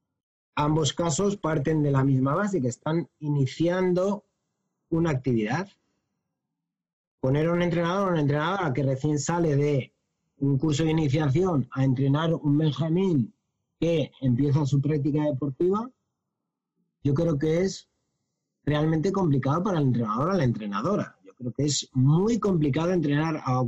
[0.55, 4.25] Ambos casos parten de la misma base, que están iniciando
[4.91, 5.69] una actividad.
[7.21, 9.94] Poner a un entrenador o una entrenadora que recién sale de
[10.39, 13.35] un curso de iniciación a entrenar un Benjamín
[13.79, 15.91] que empieza su práctica deportiva,
[17.03, 17.89] yo creo que es
[18.65, 21.17] realmente complicado para el entrenador o la entrenadora.
[21.25, 23.61] Yo creo que es muy complicado entrenar a,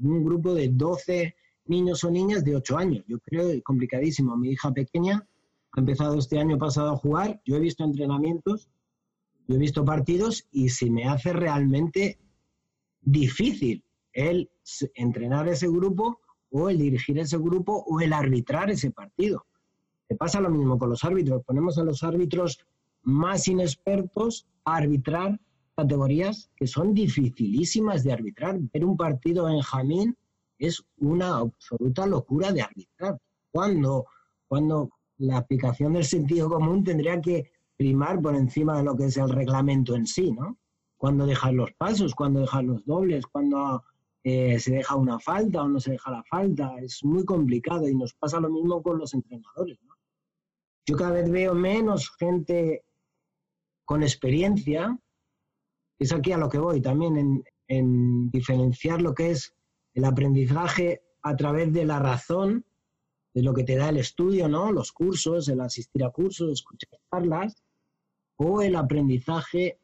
[0.00, 1.34] un grupo de 12
[1.66, 3.04] niños o niñas de 8 años.
[3.08, 4.36] Yo creo que complicadísimo.
[4.36, 5.26] Mi hija pequeña
[5.72, 7.40] ha empezado este año pasado a jugar.
[7.44, 8.68] Yo he visto entrenamientos,
[9.46, 12.18] yo he visto partidos y se me hace realmente
[13.00, 13.82] difícil
[14.12, 14.50] el
[14.94, 19.46] entrenar ese grupo o el dirigir ese grupo o el arbitrar ese partido.
[20.08, 21.44] Se pasa lo mismo con los árbitros.
[21.44, 22.58] Ponemos a los árbitros
[23.02, 25.38] más inexpertos a arbitrar
[25.76, 28.58] categorías que son dificilísimas de arbitrar.
[28.72, 30.16] Ver un partido en Jamín
[30.58, 33.18] es una absoluta locura de arbitrar.
[33.52, 34.06] Cuando,
[34.48, 39.16] cuando la aplicación del sentido común tendría que primar por encima de lo que es
[39.16, 40.58] el reglamento en sí, ¿no?
[40.96, 43.84] Cuando dejar los pasos, cuando dejar los dobles, cuando
[44.24, 46.76] eh, se deja una falta o no se deja la falta.
[46.80, 49.78] Es muy complicado y nos pasa lo mismo con los entrenadores.
[50.86, 52.84] Yo cada vez veo menos gente
[53.84, 54.98] con experiencia,
[55.98, 59.54] es aquí a lo que voy también, en, en diferenciar lo que es
[59.94, 62.64] el aprendizaje a través de la razón,
[63.34, 64.72] de lo que te da el estudio, ¿no?
[64.72, 67.62] Los cursos, el asistir a cursos, escuchar charlas,
[68.36, 69.78] o el aprendizaje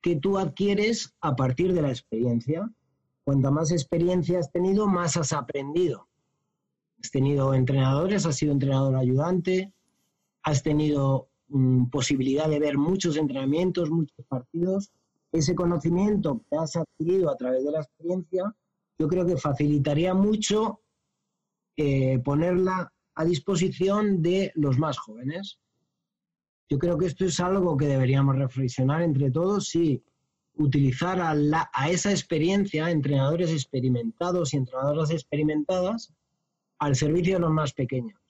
[0.00, 2.70] que tú adquieres a partir de la experiencia.
[3.28, 6.08] Cuanta más experiencia has tenido, más has aprendido.
[7.02, 9.70] Has tenido entrenadores, has sido entrenador ayudante,
[10.44, 14.90] has tenido mm, posibilidad de ver muchos entrenamientos, muchos partidos.
[15.30, 18.56] Ese conocimiento que has adquirido a través de la experiencia,
[18.98, 20.80] yo creo que facilitaría mucho
[21.76, 25.58] eh, ponerla a disposición de los más jóvenes.
[26.70, 30.02] Yo creo que esto es algo que deberíamos reflexionar entre todos si
[30.58, 36.12] utilizar a, esa experiencia, entrenadores experimentados y entrenadoras experimentadas,
[36.78, 38.20] al servicio de los más pequeños.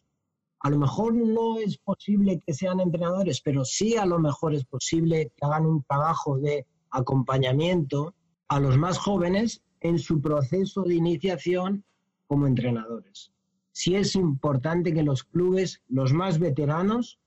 [0.61, 4.65] A lo mejor no es posible que sean entrenadores, pero sí a lo mejor es
[4.65, 8.15] posible que hagan un trabajo de acompañamiento
[8.49, 11.85] a los más jóvenes en su proceso de iniciación
[12.27, 13.33] como entrenadores.
[13.73, 17.19] Sí es importante que los clubes, los más veteranos,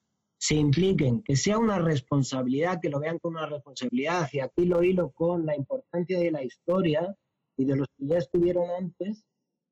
[0.41, 4.27] se impliquen, que sea una responsabilidad, que lo vean como una responsabilidad.
[4.33, 7.15] Y aquí lo hilo con la importancia de la historia
[7.55, 9.23] y de los que ya estuvieron antes.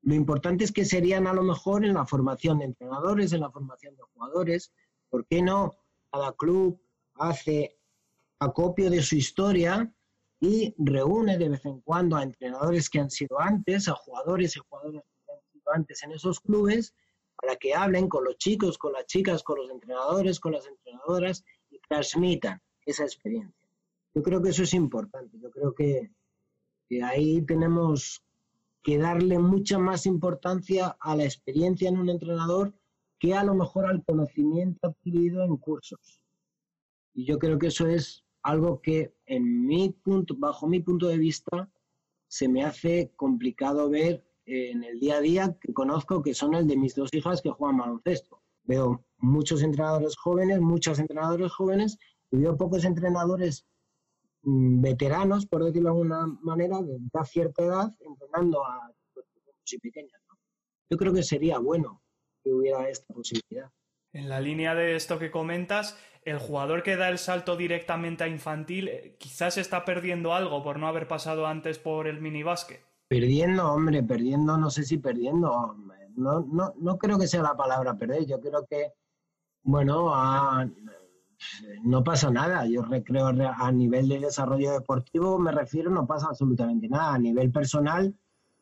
[0.04, 3.50] Lo importante es que serían a lo mejor en la formación de entrenadores, en la
[3.50, 4.72] formación de jugadores.
[5.10, 5.74] ¿Por qué no?
[6.12, 6.80] Cada club
[7.16, 7.80] hace
[8.38, 9.92] acopio de su historia
[10.40, 14.60] y reúne de vez en cuando a entrenadores que han sido antes, a jugadores y
[14.60, 16.94] jugadores que han sido antes en esos clubes
[17.40, 21.44] para que hablen con los chicos, con las chicas, con los entrenadores, con las entrenadoras
[21.70, 23.70] y transmitan esa experiencia.
[24.14, 25.38] Yo creo que eso es importante.
[25.40, 26.12] Yo creo que,
[27.04, 28.24] ahí tenemos
[28.82, 32.74] que darle mucha más importancia a la experiencia en un entrenador
[33.20, 36.22] que a lo mejor al conocimiento adquirido en cursos.
[37.14, 41.18] Y yo creo que eso es algo que en mi punto, bajo mi punto de
[41.18, 41.70] vista,
[42.28, 46.68] se me hace complicado ver en el día a día que conozco, que son el
[46.68, 48.42] de mis dos hijas que juegan baloncesto.
[48.64, 51.98] Veo muchos entrenadores jóvenes, muchos entrenadores jóvenes,
[52.32, 53.66] y veo pocos entrenadores
[54.44, 58.92] mm, veteranos, por decirlo de alguna manera, de cierta edad, entrenando a
[59.66, 60.12] chicos pequeños.
[60.90, 62.02] Yo creo que sería bueno
[62.44, 63.72] que hubiera esta posibilidad.
[64.12, 68.28] En la línea de esto que comentas, el jugador que da el salto directamente a
[68.28, 72.89] infantil eh, quizás está perdiendo algo por no haber pasado antes por el minibásquet.
[73.10, 75.76] Perdiendo, hombre, perdiendo, no sé si perdiendo.
[76.16, 78.28] No, no, no creo que sea la palabra perder.
[78.28, 78.94] Yo creo que,
[79.64, 80.14] bueno,
[81.84, 82.68] no pasa nada.
[82.68, 87.16] Yo creo a nivel de desarrollo deportivo me refiero, no pasa absolutamente nada.
[87.16, 88.16] A nivel personal,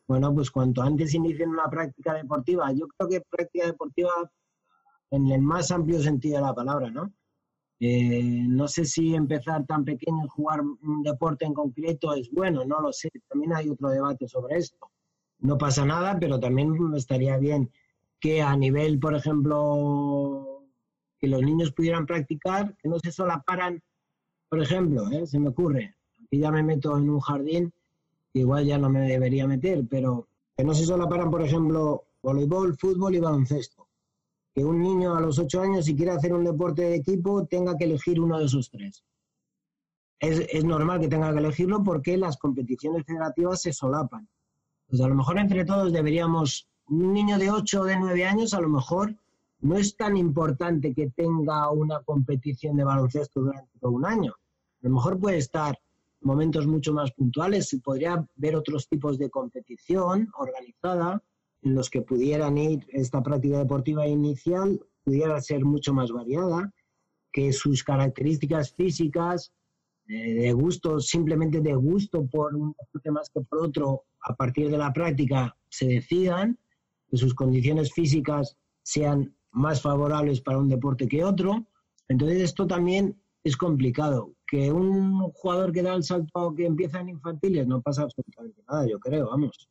[0.06, 4.10] bueno, pues cuanto antes inicien una práctica deportiva, yo creo que práctica deportiva
[5.10, 7.12] en el más amplio sentido de la palabra, ¿no?
[7.80, 12.64] Eh, no sé si empezar tan pequeño y jugar un deporte en concreto es bueno,
[12.64, 13.10] no lo sé.
[13.28, 14.78] También hay otro debate sobre esto.
[15.38, 17.70] No pasa nada, pero también estaría bien
[18.20, 20.64] que a nivel, por ejemplo,
[21.20, 23.80] que los niños pudieran practicar, que no se solaparan,
[24.48, 25.26] por ejemplo, ¿eh?
[25.26, 27.72] se me ocurre, aquí ya me meto en un jardín
[28.32, 33.14] igual ya no me debería meter, pero que no se solaparan, por ejemplo, voleibol, fútbol
[33.14, 33.77] y baloncesto.
[34.58, 37.76] Que un niño a los ocho años, si quiere hacer un deporte de equipo, tenga
[37.76, 39.04] que elegir uno de esos tres.
[40.18, 44.28] Es, es normal que tenga que elegirlo porque las competiciones federativas se solapan.
[44.88, 48.52] Pues a lo mejor entre todos deberíamos, un niño de ocho o de nueve años,
[48.52, 49.14] a lo mejor
[49.60, 54.32] no es tan importante que tenga una competición de baloncesto durante todo un año.
[54.82, 55.78] A lo mejor puede estar
[56.20, 57.78] momentos mucho más puntuales.
[57.84, 61.22] Podría ver otros tipos de competición organizada
[61.62, 66.72] los que pudieran ir esta práctica deportiva inicial, pudiera ser mucho más variada,
[67.32, 69.52] que sus características físicas,
[70.08, 74.70] eh, de gusto, simplemente de gusto por un deporte más que por otro, a partir
[74.70, 76.58] de la práctica se decidan,
[77.08, 81.66] que sus condiciones físicas sean más favorables para un deporte que otro.
[82.08, 84.34] Entonces esto también es complicado.
[84.46, 88.86] Que un jugador que da el salto que empieza en infantiles no pasa absolutamente nada,
[88.86, 89.68] yo creo, vamos.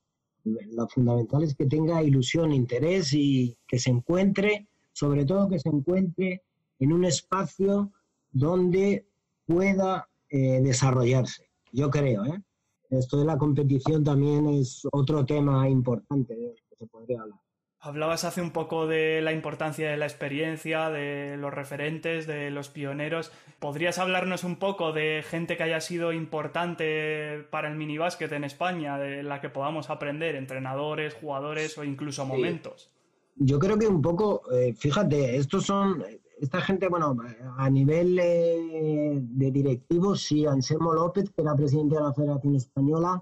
[0.71, 5.69] Lo fundamental es que tenga ilusión, interés y que se encuentre, sobre todo que se
[5.69, 6.43] encuentre
[6.79, 7.91] en un espacio
[8.31, 9.07] donde
[9.45, 11.49] pueda eh, desarrollarse.
[11.71, 12.41] Yo creo, ¿eh?
[12.89, 17.39] Esto de la competición también es otro tema importante de que se podría hablar.
[17.79, 22.69] Hablabas hace un poco de la importancia de la experiencia, de los referentes, de los
[22.69, 23.31] pioneros.
[23.59, 28.97] ¿Podrías hablarnos un poco de gente que haya sido importante para el minibásquet en España,
[28.97, 32.91] de la que podamos aprender, entrenadores, jugadores o incluso momentos?
[33.35, 36.03] Yo creo que un poco, eh, fíjate, estos son,
[36.41, 37.15] esta gente, bueno,
[37.57, 43.21] a nivel eh, de directivos, sí, Anselmo López, que era presidente de la Federación Española,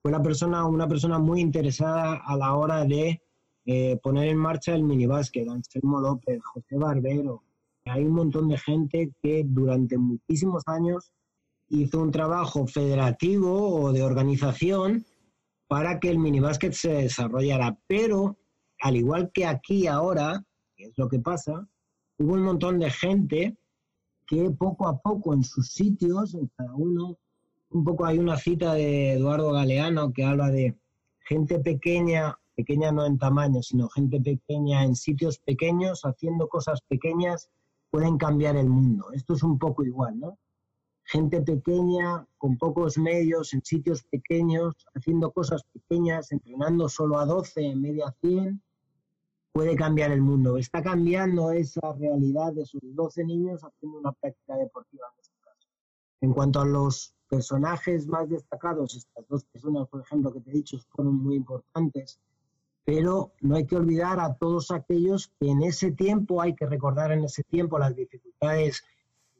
[0.00, 3.20] fue la persona, una persona muy interesada a la hora de
[3.66, 7.42] eh, poner en marcha el minibásquet, Anselmo López, José Barbero.
[7.86, 11.12] Hay un montón de gente que durante muchísimos años
[11.68, 15.04] hizo un trabajo federativo o de organización
[15.66, 17.76] para que el minibásquet se desarrollara.
[17.88, 18.36] Pero,
[18.80, 20.44] al igual que aquí ahora,
[20.76, 21.68] que es lo que pasa,
[22.18, 23.56] hubo un montón de gente
[24.28, 27.18] que poco a poco en sus sitios, en cada uno,
[27.70, 30.76] un poco hay una cita de Eduardo Galeano que habla de
[31.18, 37.50] gente pequeña pequeña no en tamaño, sino gente pequeña en sitios pequeños, haciendo cosas pequeñas,
[37.90, 39.12] pueden cambiar el mundo.
[39.12, 40.38] Esto es un poco igual, ¿no?
[41.04, 47.60] Gente pequeña, con pocos medios, en sitios pequeños, haciendo cosas pequeñas, entrenando solo a 12,
[47.60, 48.60] en media 100,
[49.52, 50.58] puede cambiar el mundo.
[50.58, 55.68] Está cambiando esa realidad de sus 12 niños haciendo una práctica deportiva en este caso.
[56.22, 60.54] En cuanto a los personajes más destacados, estas dos personas, por ejemplo, que te he
[60.54, 62.20] dicho, fueron muy importantes
[62.86, 67.10] pero no hay que olvidar a todos aquellos que en ese tiempo, hay que recordar
[67.10, 68.84] en ese tiempo las dificultades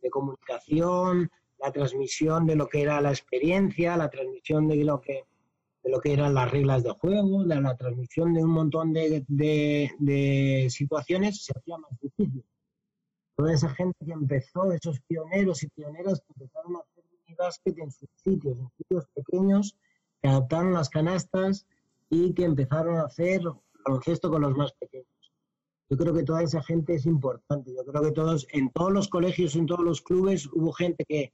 [0.03, 1.31] de comunicación,
[1.61, 5.27] la transmisión de lo que era la experiencia, la transmisión de lo que,
[5.85, 10.67] de lo que eran las reglas de juego, la, transmisión de un montón de, de,
[10.69, 12.45] situaciones, se hacía más difícil.
[13.37, 17.05] Toda esa gente que empezó, esos pioneros y pioneras que empezaron a hacer
[17.39, 19.77] básquet en sus sitios, en sitios pequeños,
[20.21, 21.65] que adaptaron las canastas,
[22.11, 23.43] y que empezaron a hacer
[23.85, 25.07] baloncesto con los más pequeños.
[25.89, 27.73] Yo creo que toda esa gente es importante.
[27.75, 31.33] Yo creo que todos, en todos los colegios, en todos los clubes, hubo gente que,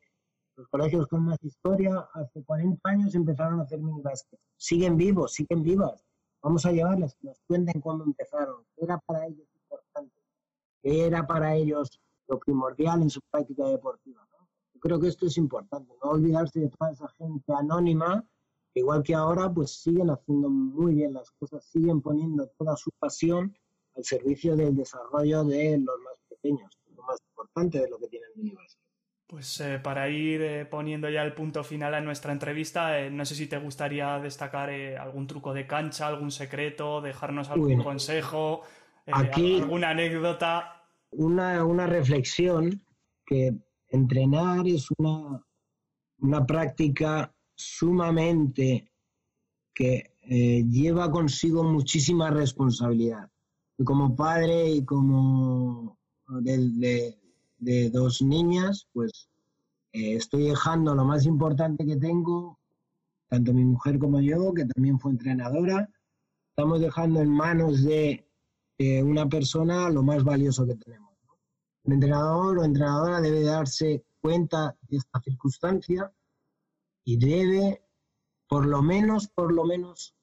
[0.57, 4.39] los colegios con más historia, hace 40 años empezaron a hacer minibásquet.
[4.59, 6.05] Siguen vivos, siguen vivas.
[6.43, 10.21] Vamos a llevarles, que nos cuenten cómo empezaron, qué era para ellos importante,
[10.83, 14.27] qué era para ellos lo primordial en su práctica deportiva.
[14.75, 18.27] Yo creo que esto es importante, no olvidarse de toda esa gente anónima
[18.75, 23.57] igual que ahora, pues siguen haciendo muy bien las cosas, siguen poniendo toda su pasión
[23.97, 28.27] al servicio del desarrollo de los más pequeños, lo más importante de lo que tiene
[28.35, 28.79] el universo.
[29.27, 33.25] Pues eh, para ir eh, poniendo ya el punto final a nuestra entrevista, eh, no
[33.25, 38.63] sé si te gustaría destacar algún truco de cancha, algún secreto, dejarnos algún consejo,
[39.07, 40.85] alguna anécdota.
[41.13, 42.83] una, una reflexión
[43.25, 43.55] que
[43.89, 45.43] entrenar es una,
[46.19, 48.91] una práctica sumamente
[49.75, 53.31] que eh, lleva consigo muchísima responsabilidad.
[53.79, 55.99] Y como padre y como
[56.29, 57.19] de,
[57.91, 59.29] dos niñas, pues
[59.93, 62.59] eh, estoy dejando lo más importante que tengo,
[63.29, 65.89] tanto mi mujer como yo, que también fue entrenadora,
[66.51, 68.27] estamos dejando en manos de
[69.05, 71.13] una persona lo más valioso que tenemos.
[71.85, 76.13] El entrenador o entrenadora debe darse cuenta de esta circunstancia
[77.05, 77.83] y debe,
[78.49, 80.15] por lo menos, por lo menos,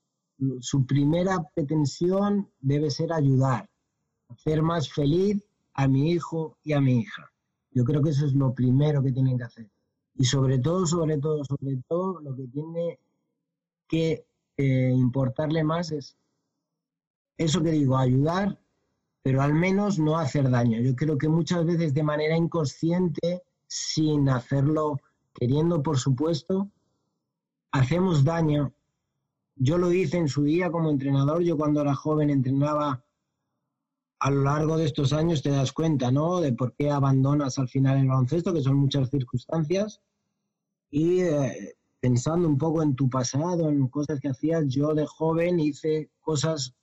[0.61, 3.69] su primera pretensión debe ser ayudar,
[4.29, 7.31] hacer más feliz a mi hijo y a mi hija.
[7.71, 9.69] Yo creo que eso es lo primero que tienen que hacer.
[10.15, 12.99] Y sobre todo, sobre todo, sobre todo, lo que tiene
[13.87, 14.25] que
[14.57, 16.17] eh, importarle más es
[17.37, 18.59] eso que digo, ayudar,
[19.21, 20.81] pero al menos no hacer daño.
[20.81, 24.99] Yo creo que muchas veces de manera inconsciente, sin hacerlo
[25.39, 26.69] queriendo, por supuesto,
[27.71, 28.73] hacemos daño.
[29.55, 33.03] Yo lo hice en su día como entrenador, yo cuando era joven entrenaba
[34.19, 36.41] a lo largo de estos años te das cuenta, ¿no?
[36.41, 40.01] De por qué abandonas al final el baloncesto, que son muchas circunstancias.
[40.91, 45.59] Y eh, pensando un poco en tu pasado, en cosas que hacías, yo de joven
[45.59, 46.75] hice cosas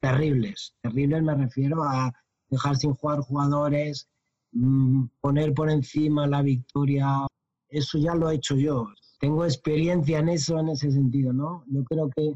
[0.00, 0.76] terribles.
[0.82, 2.12] Terribles me refiero a
[2.48, 4.08] dejar sin jugar jugadores,
[4.52, 7.26] mm, poner por encima la victoria.
[7.74, 8.86] Eso ya lo he hecho yo.
[9.18, 11.64] Tengo experiencia en eso, en ese sentido, ¿no?
[11.66, 12.34] Yo creo que,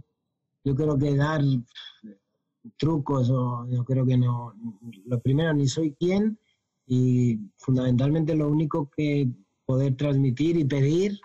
[0.65, 1.43] yo creo que dar
[2.77, 4.53] trucos yo creo que no.
[5.05, 6.39] Lo primero, ni soy quien
[6.87, 9.29] y fundamentalmente lo único que
[9.65, 11.21] poder transmitir y pedir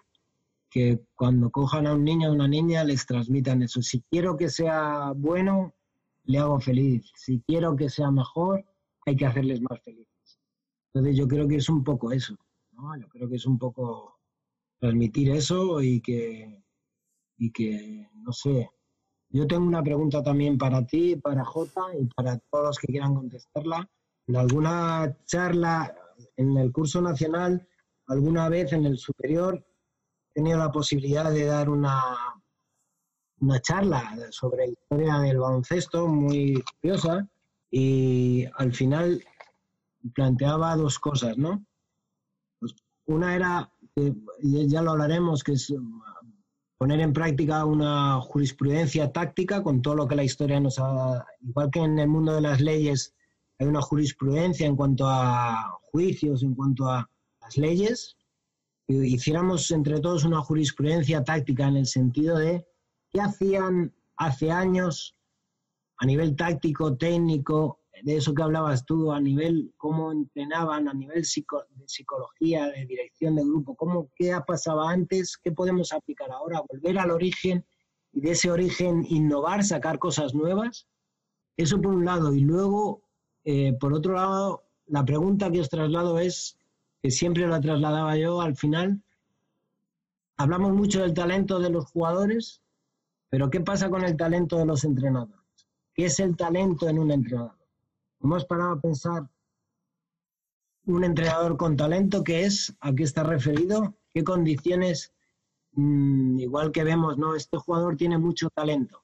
[0.69, 3.81] que cuando cojan a un niño o una niña les transmitan eso.
[3.81, 5.73] Si quiero que sea bueno,
[6.25, 7.11] le hago feliz.
[7.15, 8.63] Si quiero que sea mejor,
[9.05, 10.39] hay que hacerles más felices.
[10.93, 12.37] Entonces yo creo que es un poco eso.
[12.99, 14.19] Yo creo que es un poco
[14.79, 16.63] transmitir eso y que,
[17.37, 18.69] y que no sé,
[19.29, 23.15] yo tengo una pregunta también para ti, para Jota y para todos los que quieran
[23.15, 23.89] contestarla.
[24.27, 25.95] En alguna charla
[26.37, 27.67] en el curso nacional,
[28.07, 29.65] alguna vez en el superior,
[30.29, 31.99] he tenido la posibilidad de dar una,
[33.39, 37.27] una charla sobre la historia del baloncesto muy curiosa
[37.71, 39.23] y al final
[40.13, 41.65] planteaba dos cosas, ¿no?
[43.05, 45.73] Una era, que ya lo hablaremos, que es
[46.77, 51.25] poner en práctica una jurisprudencia táctica con todo lo que la historia nos ha...
[51.41, 53.13] Igual que en el mundo de las leyes
[53.59, 57.09] hay una jurisprudencia en cuanto a juicios, en cuanto a
[57.41, 58.17] las leyes,
[58.87, 62.65] hiciéramos entre todos una jurisprudencia táctica en el sentido de
[63.11, 65.15] qué hacían hace años
[65.97, 71.21] a nivel táctico, técnico, de eso que hablabas tú, a nivel cómo entrenaban, a nivel
[71.21, 76.61] de psicología, de dirección de grupo, cómo, qué ha pasado antes, qué podemos aplicar ahora,
[76.69, 77.65] volver al origen
[78.11, 80.85] y de ese origen innovar, sacar cosas nuevas.
[81.55, 82.33] Eso por un lado.
[82.33, 83.03] Y luego,
[83.45, 86.57] eh, por otro lado, la pregunta que os traslado es,
[87.01, 89.01] que siempre la trasladaba yo al final,
[90.35, 92.61] hablamos mucho del talento de los jugadores,
[93.29, 95.39] pero ¿qué pasa con el talento de los entrenadores?
[95.93, 97.62] ¿Qué es el talento en un entrenador?
[98.23, 99.29] Hemos parado a pensar
[100.85, 102.75] un entrenador con talento, ¿qué es?
[102.79, 103.95] ¿A qué está referido?
[104.13, 105.13] ¿Qué condiciones?
[105.73, 107.35] Mm, igual que vemos, ¿no?
[107.35, 109.03] Este jugador tiene mucho talento.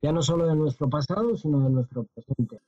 [0.00, 2.58] ya no solo de nuestro pasado, sino de nuestro presente.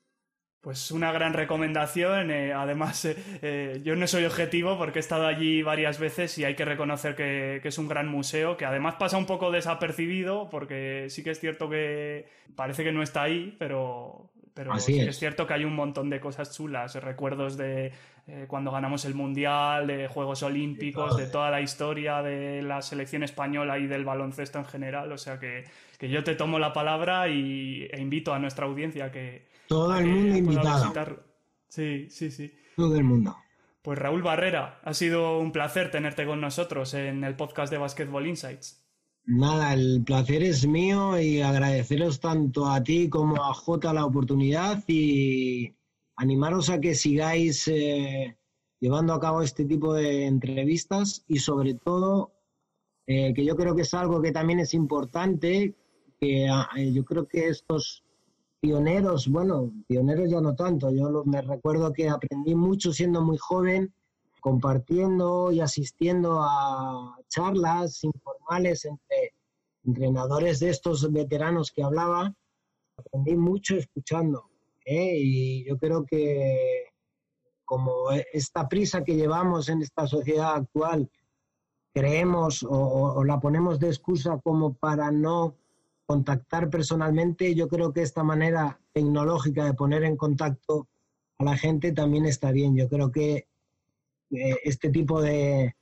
[0.63, 2.31] Pues una gran recomendación.
[2.31, 6.45] Eh, además, eh, eh, yo no soy objetivo porque he estado allí varias veces y
[6.45, 11.07] hay que reconocer que, es un gran museo, que además pasa un poco desapercibido porque
[11.11, 15.19] sí que es cierto que parece que no está ahí, pero, pero sí es.
[15.19, 17.93] cierto que hay un montón de cosas chulas, recuerdos de
[18.47, 23.81] cuando ganamos el Mundial, de Juegos Olímpicos, de toda la historia de la selección española
[23.81, 25.11] y del baloncesto en general.
[25.11, 25.65] O sea que,
[25.99, 30.07] que yo te tomo la palabra y, e invito a nuestra audiencia que todo el
[30.07, 30.93] mundo invitado.
[31.69, 32.53] Sí, sí, sí.
[32.77, 33.37] Todo el mundo.
[33.83, 38.27] Pues Raúl Barrera, ha sido un placer tenerte con nosotros en el podcast de Basketball
[38.27, 38.83] Insights.
[39.25, 44.83] Nada, el placer es mío y agradeceros tanto a ti como a Jota la oportunidad
[44.87, 45.75] y
[46.17, 48.37] animaros a que sigáis eh,
[48.81, 52.33] llevando a cabo este tipo de entrevistas y sobre todo
[53.07, 55.75] eh, que yo creo que es algo que también es importante,
[56.21, 58.05] que ah, eh, yo creo que estos
[58.63, 63.93] pioneros, bueno, pioneros ya no tanto, yo me recuerdo que aprendí mucho siendo muy joven,
[64.41, 69.35] compartiendo y asistiendo a charlas informales entre
[69.85, 72.33] entrenadores de estos veteranos que hablaba,
[72.97, 74.49] aprendí mucho escuchando.
[74.85, 75.17] ¿eh?
[75.17, 76.85] Y yo creo que
[77.65, 81.11] como esta prisa que llevamos en esta sociedad actual,
[81.93, 85.57] creemos o la ponemos de excusa como para no
[86.13, 90.87] contactar personalmente, yo creo que esta manera tecnológica de poner en contacto
[91.39, 92.77] a la gente también está bien.
[92.77, 93.49] Yo creo que
[94.31, 95.75] eh, este tipo de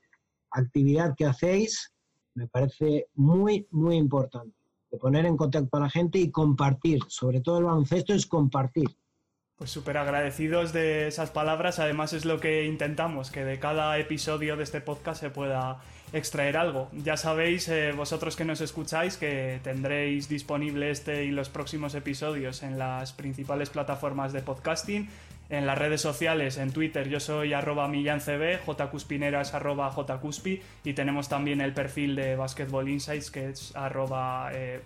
[0.52, 1.92] actividad que hacéis
[2.34, 4.54] me parece muy, muy importante.
[4.92, 7.00] De poner en contacto a la gente y compartir.
[7.08, 8.88] Sobre todo el baloncesto es compartir.
[9.61, 11.78] Pues súper agradecidos de esas palabras.
[11.80, 15.80] Además es lo que intentamos, que de cada episodio de este podcast se pueda
[16.14, 16.88] extraer algo.
[16.94, 22.62] Ya sabéis, eh, vosotros que nos escucháis, que tendréis disponible este y los próximos episodios
[22.62, 25.11] en las principales plataformas de podcasting.
[25.51, 30.92] En las redes sociales, en Twitter, yo soy arroba millancb, jcuspinera es arroba jcuspi y
[30.92, 34.80] tenemos también el perfil de Basketball Insights que es arroba eh,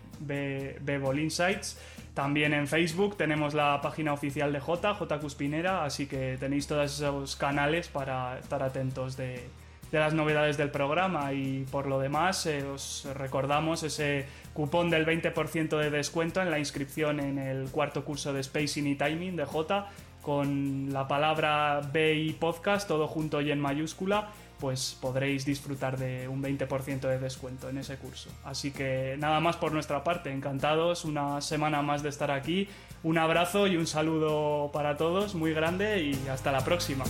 [1.20, 1.78] insights.
[2.14, 7.36] También en Facebook tenemos la página oficial de J, jcuspinera, así que tenéis todos esos
[7.36, 9.46] canales para estar atentos de,
[9.92, 15.04] de las novedades del programa y por lo demás eh, os recordamos ese cupón del
[15.04, 19.44] 20% de descuento en la inscripción en el cuarto curso de Spacing y Timing de
[19.44, 19.86] J
[20.24, 26.42] con la palabra BI Podcast todo junto y en mayúscula pues podréis disfrutar de un
[26.42, 28.30] 20% de descuento en ese curso.
[28.44, 32.68] Así que nada más por nuestra parte, encantados una semana más de estar aquí.
[33.02, 37.04] Un abrazo y un saludo para todos muy grande y hasta la próxima.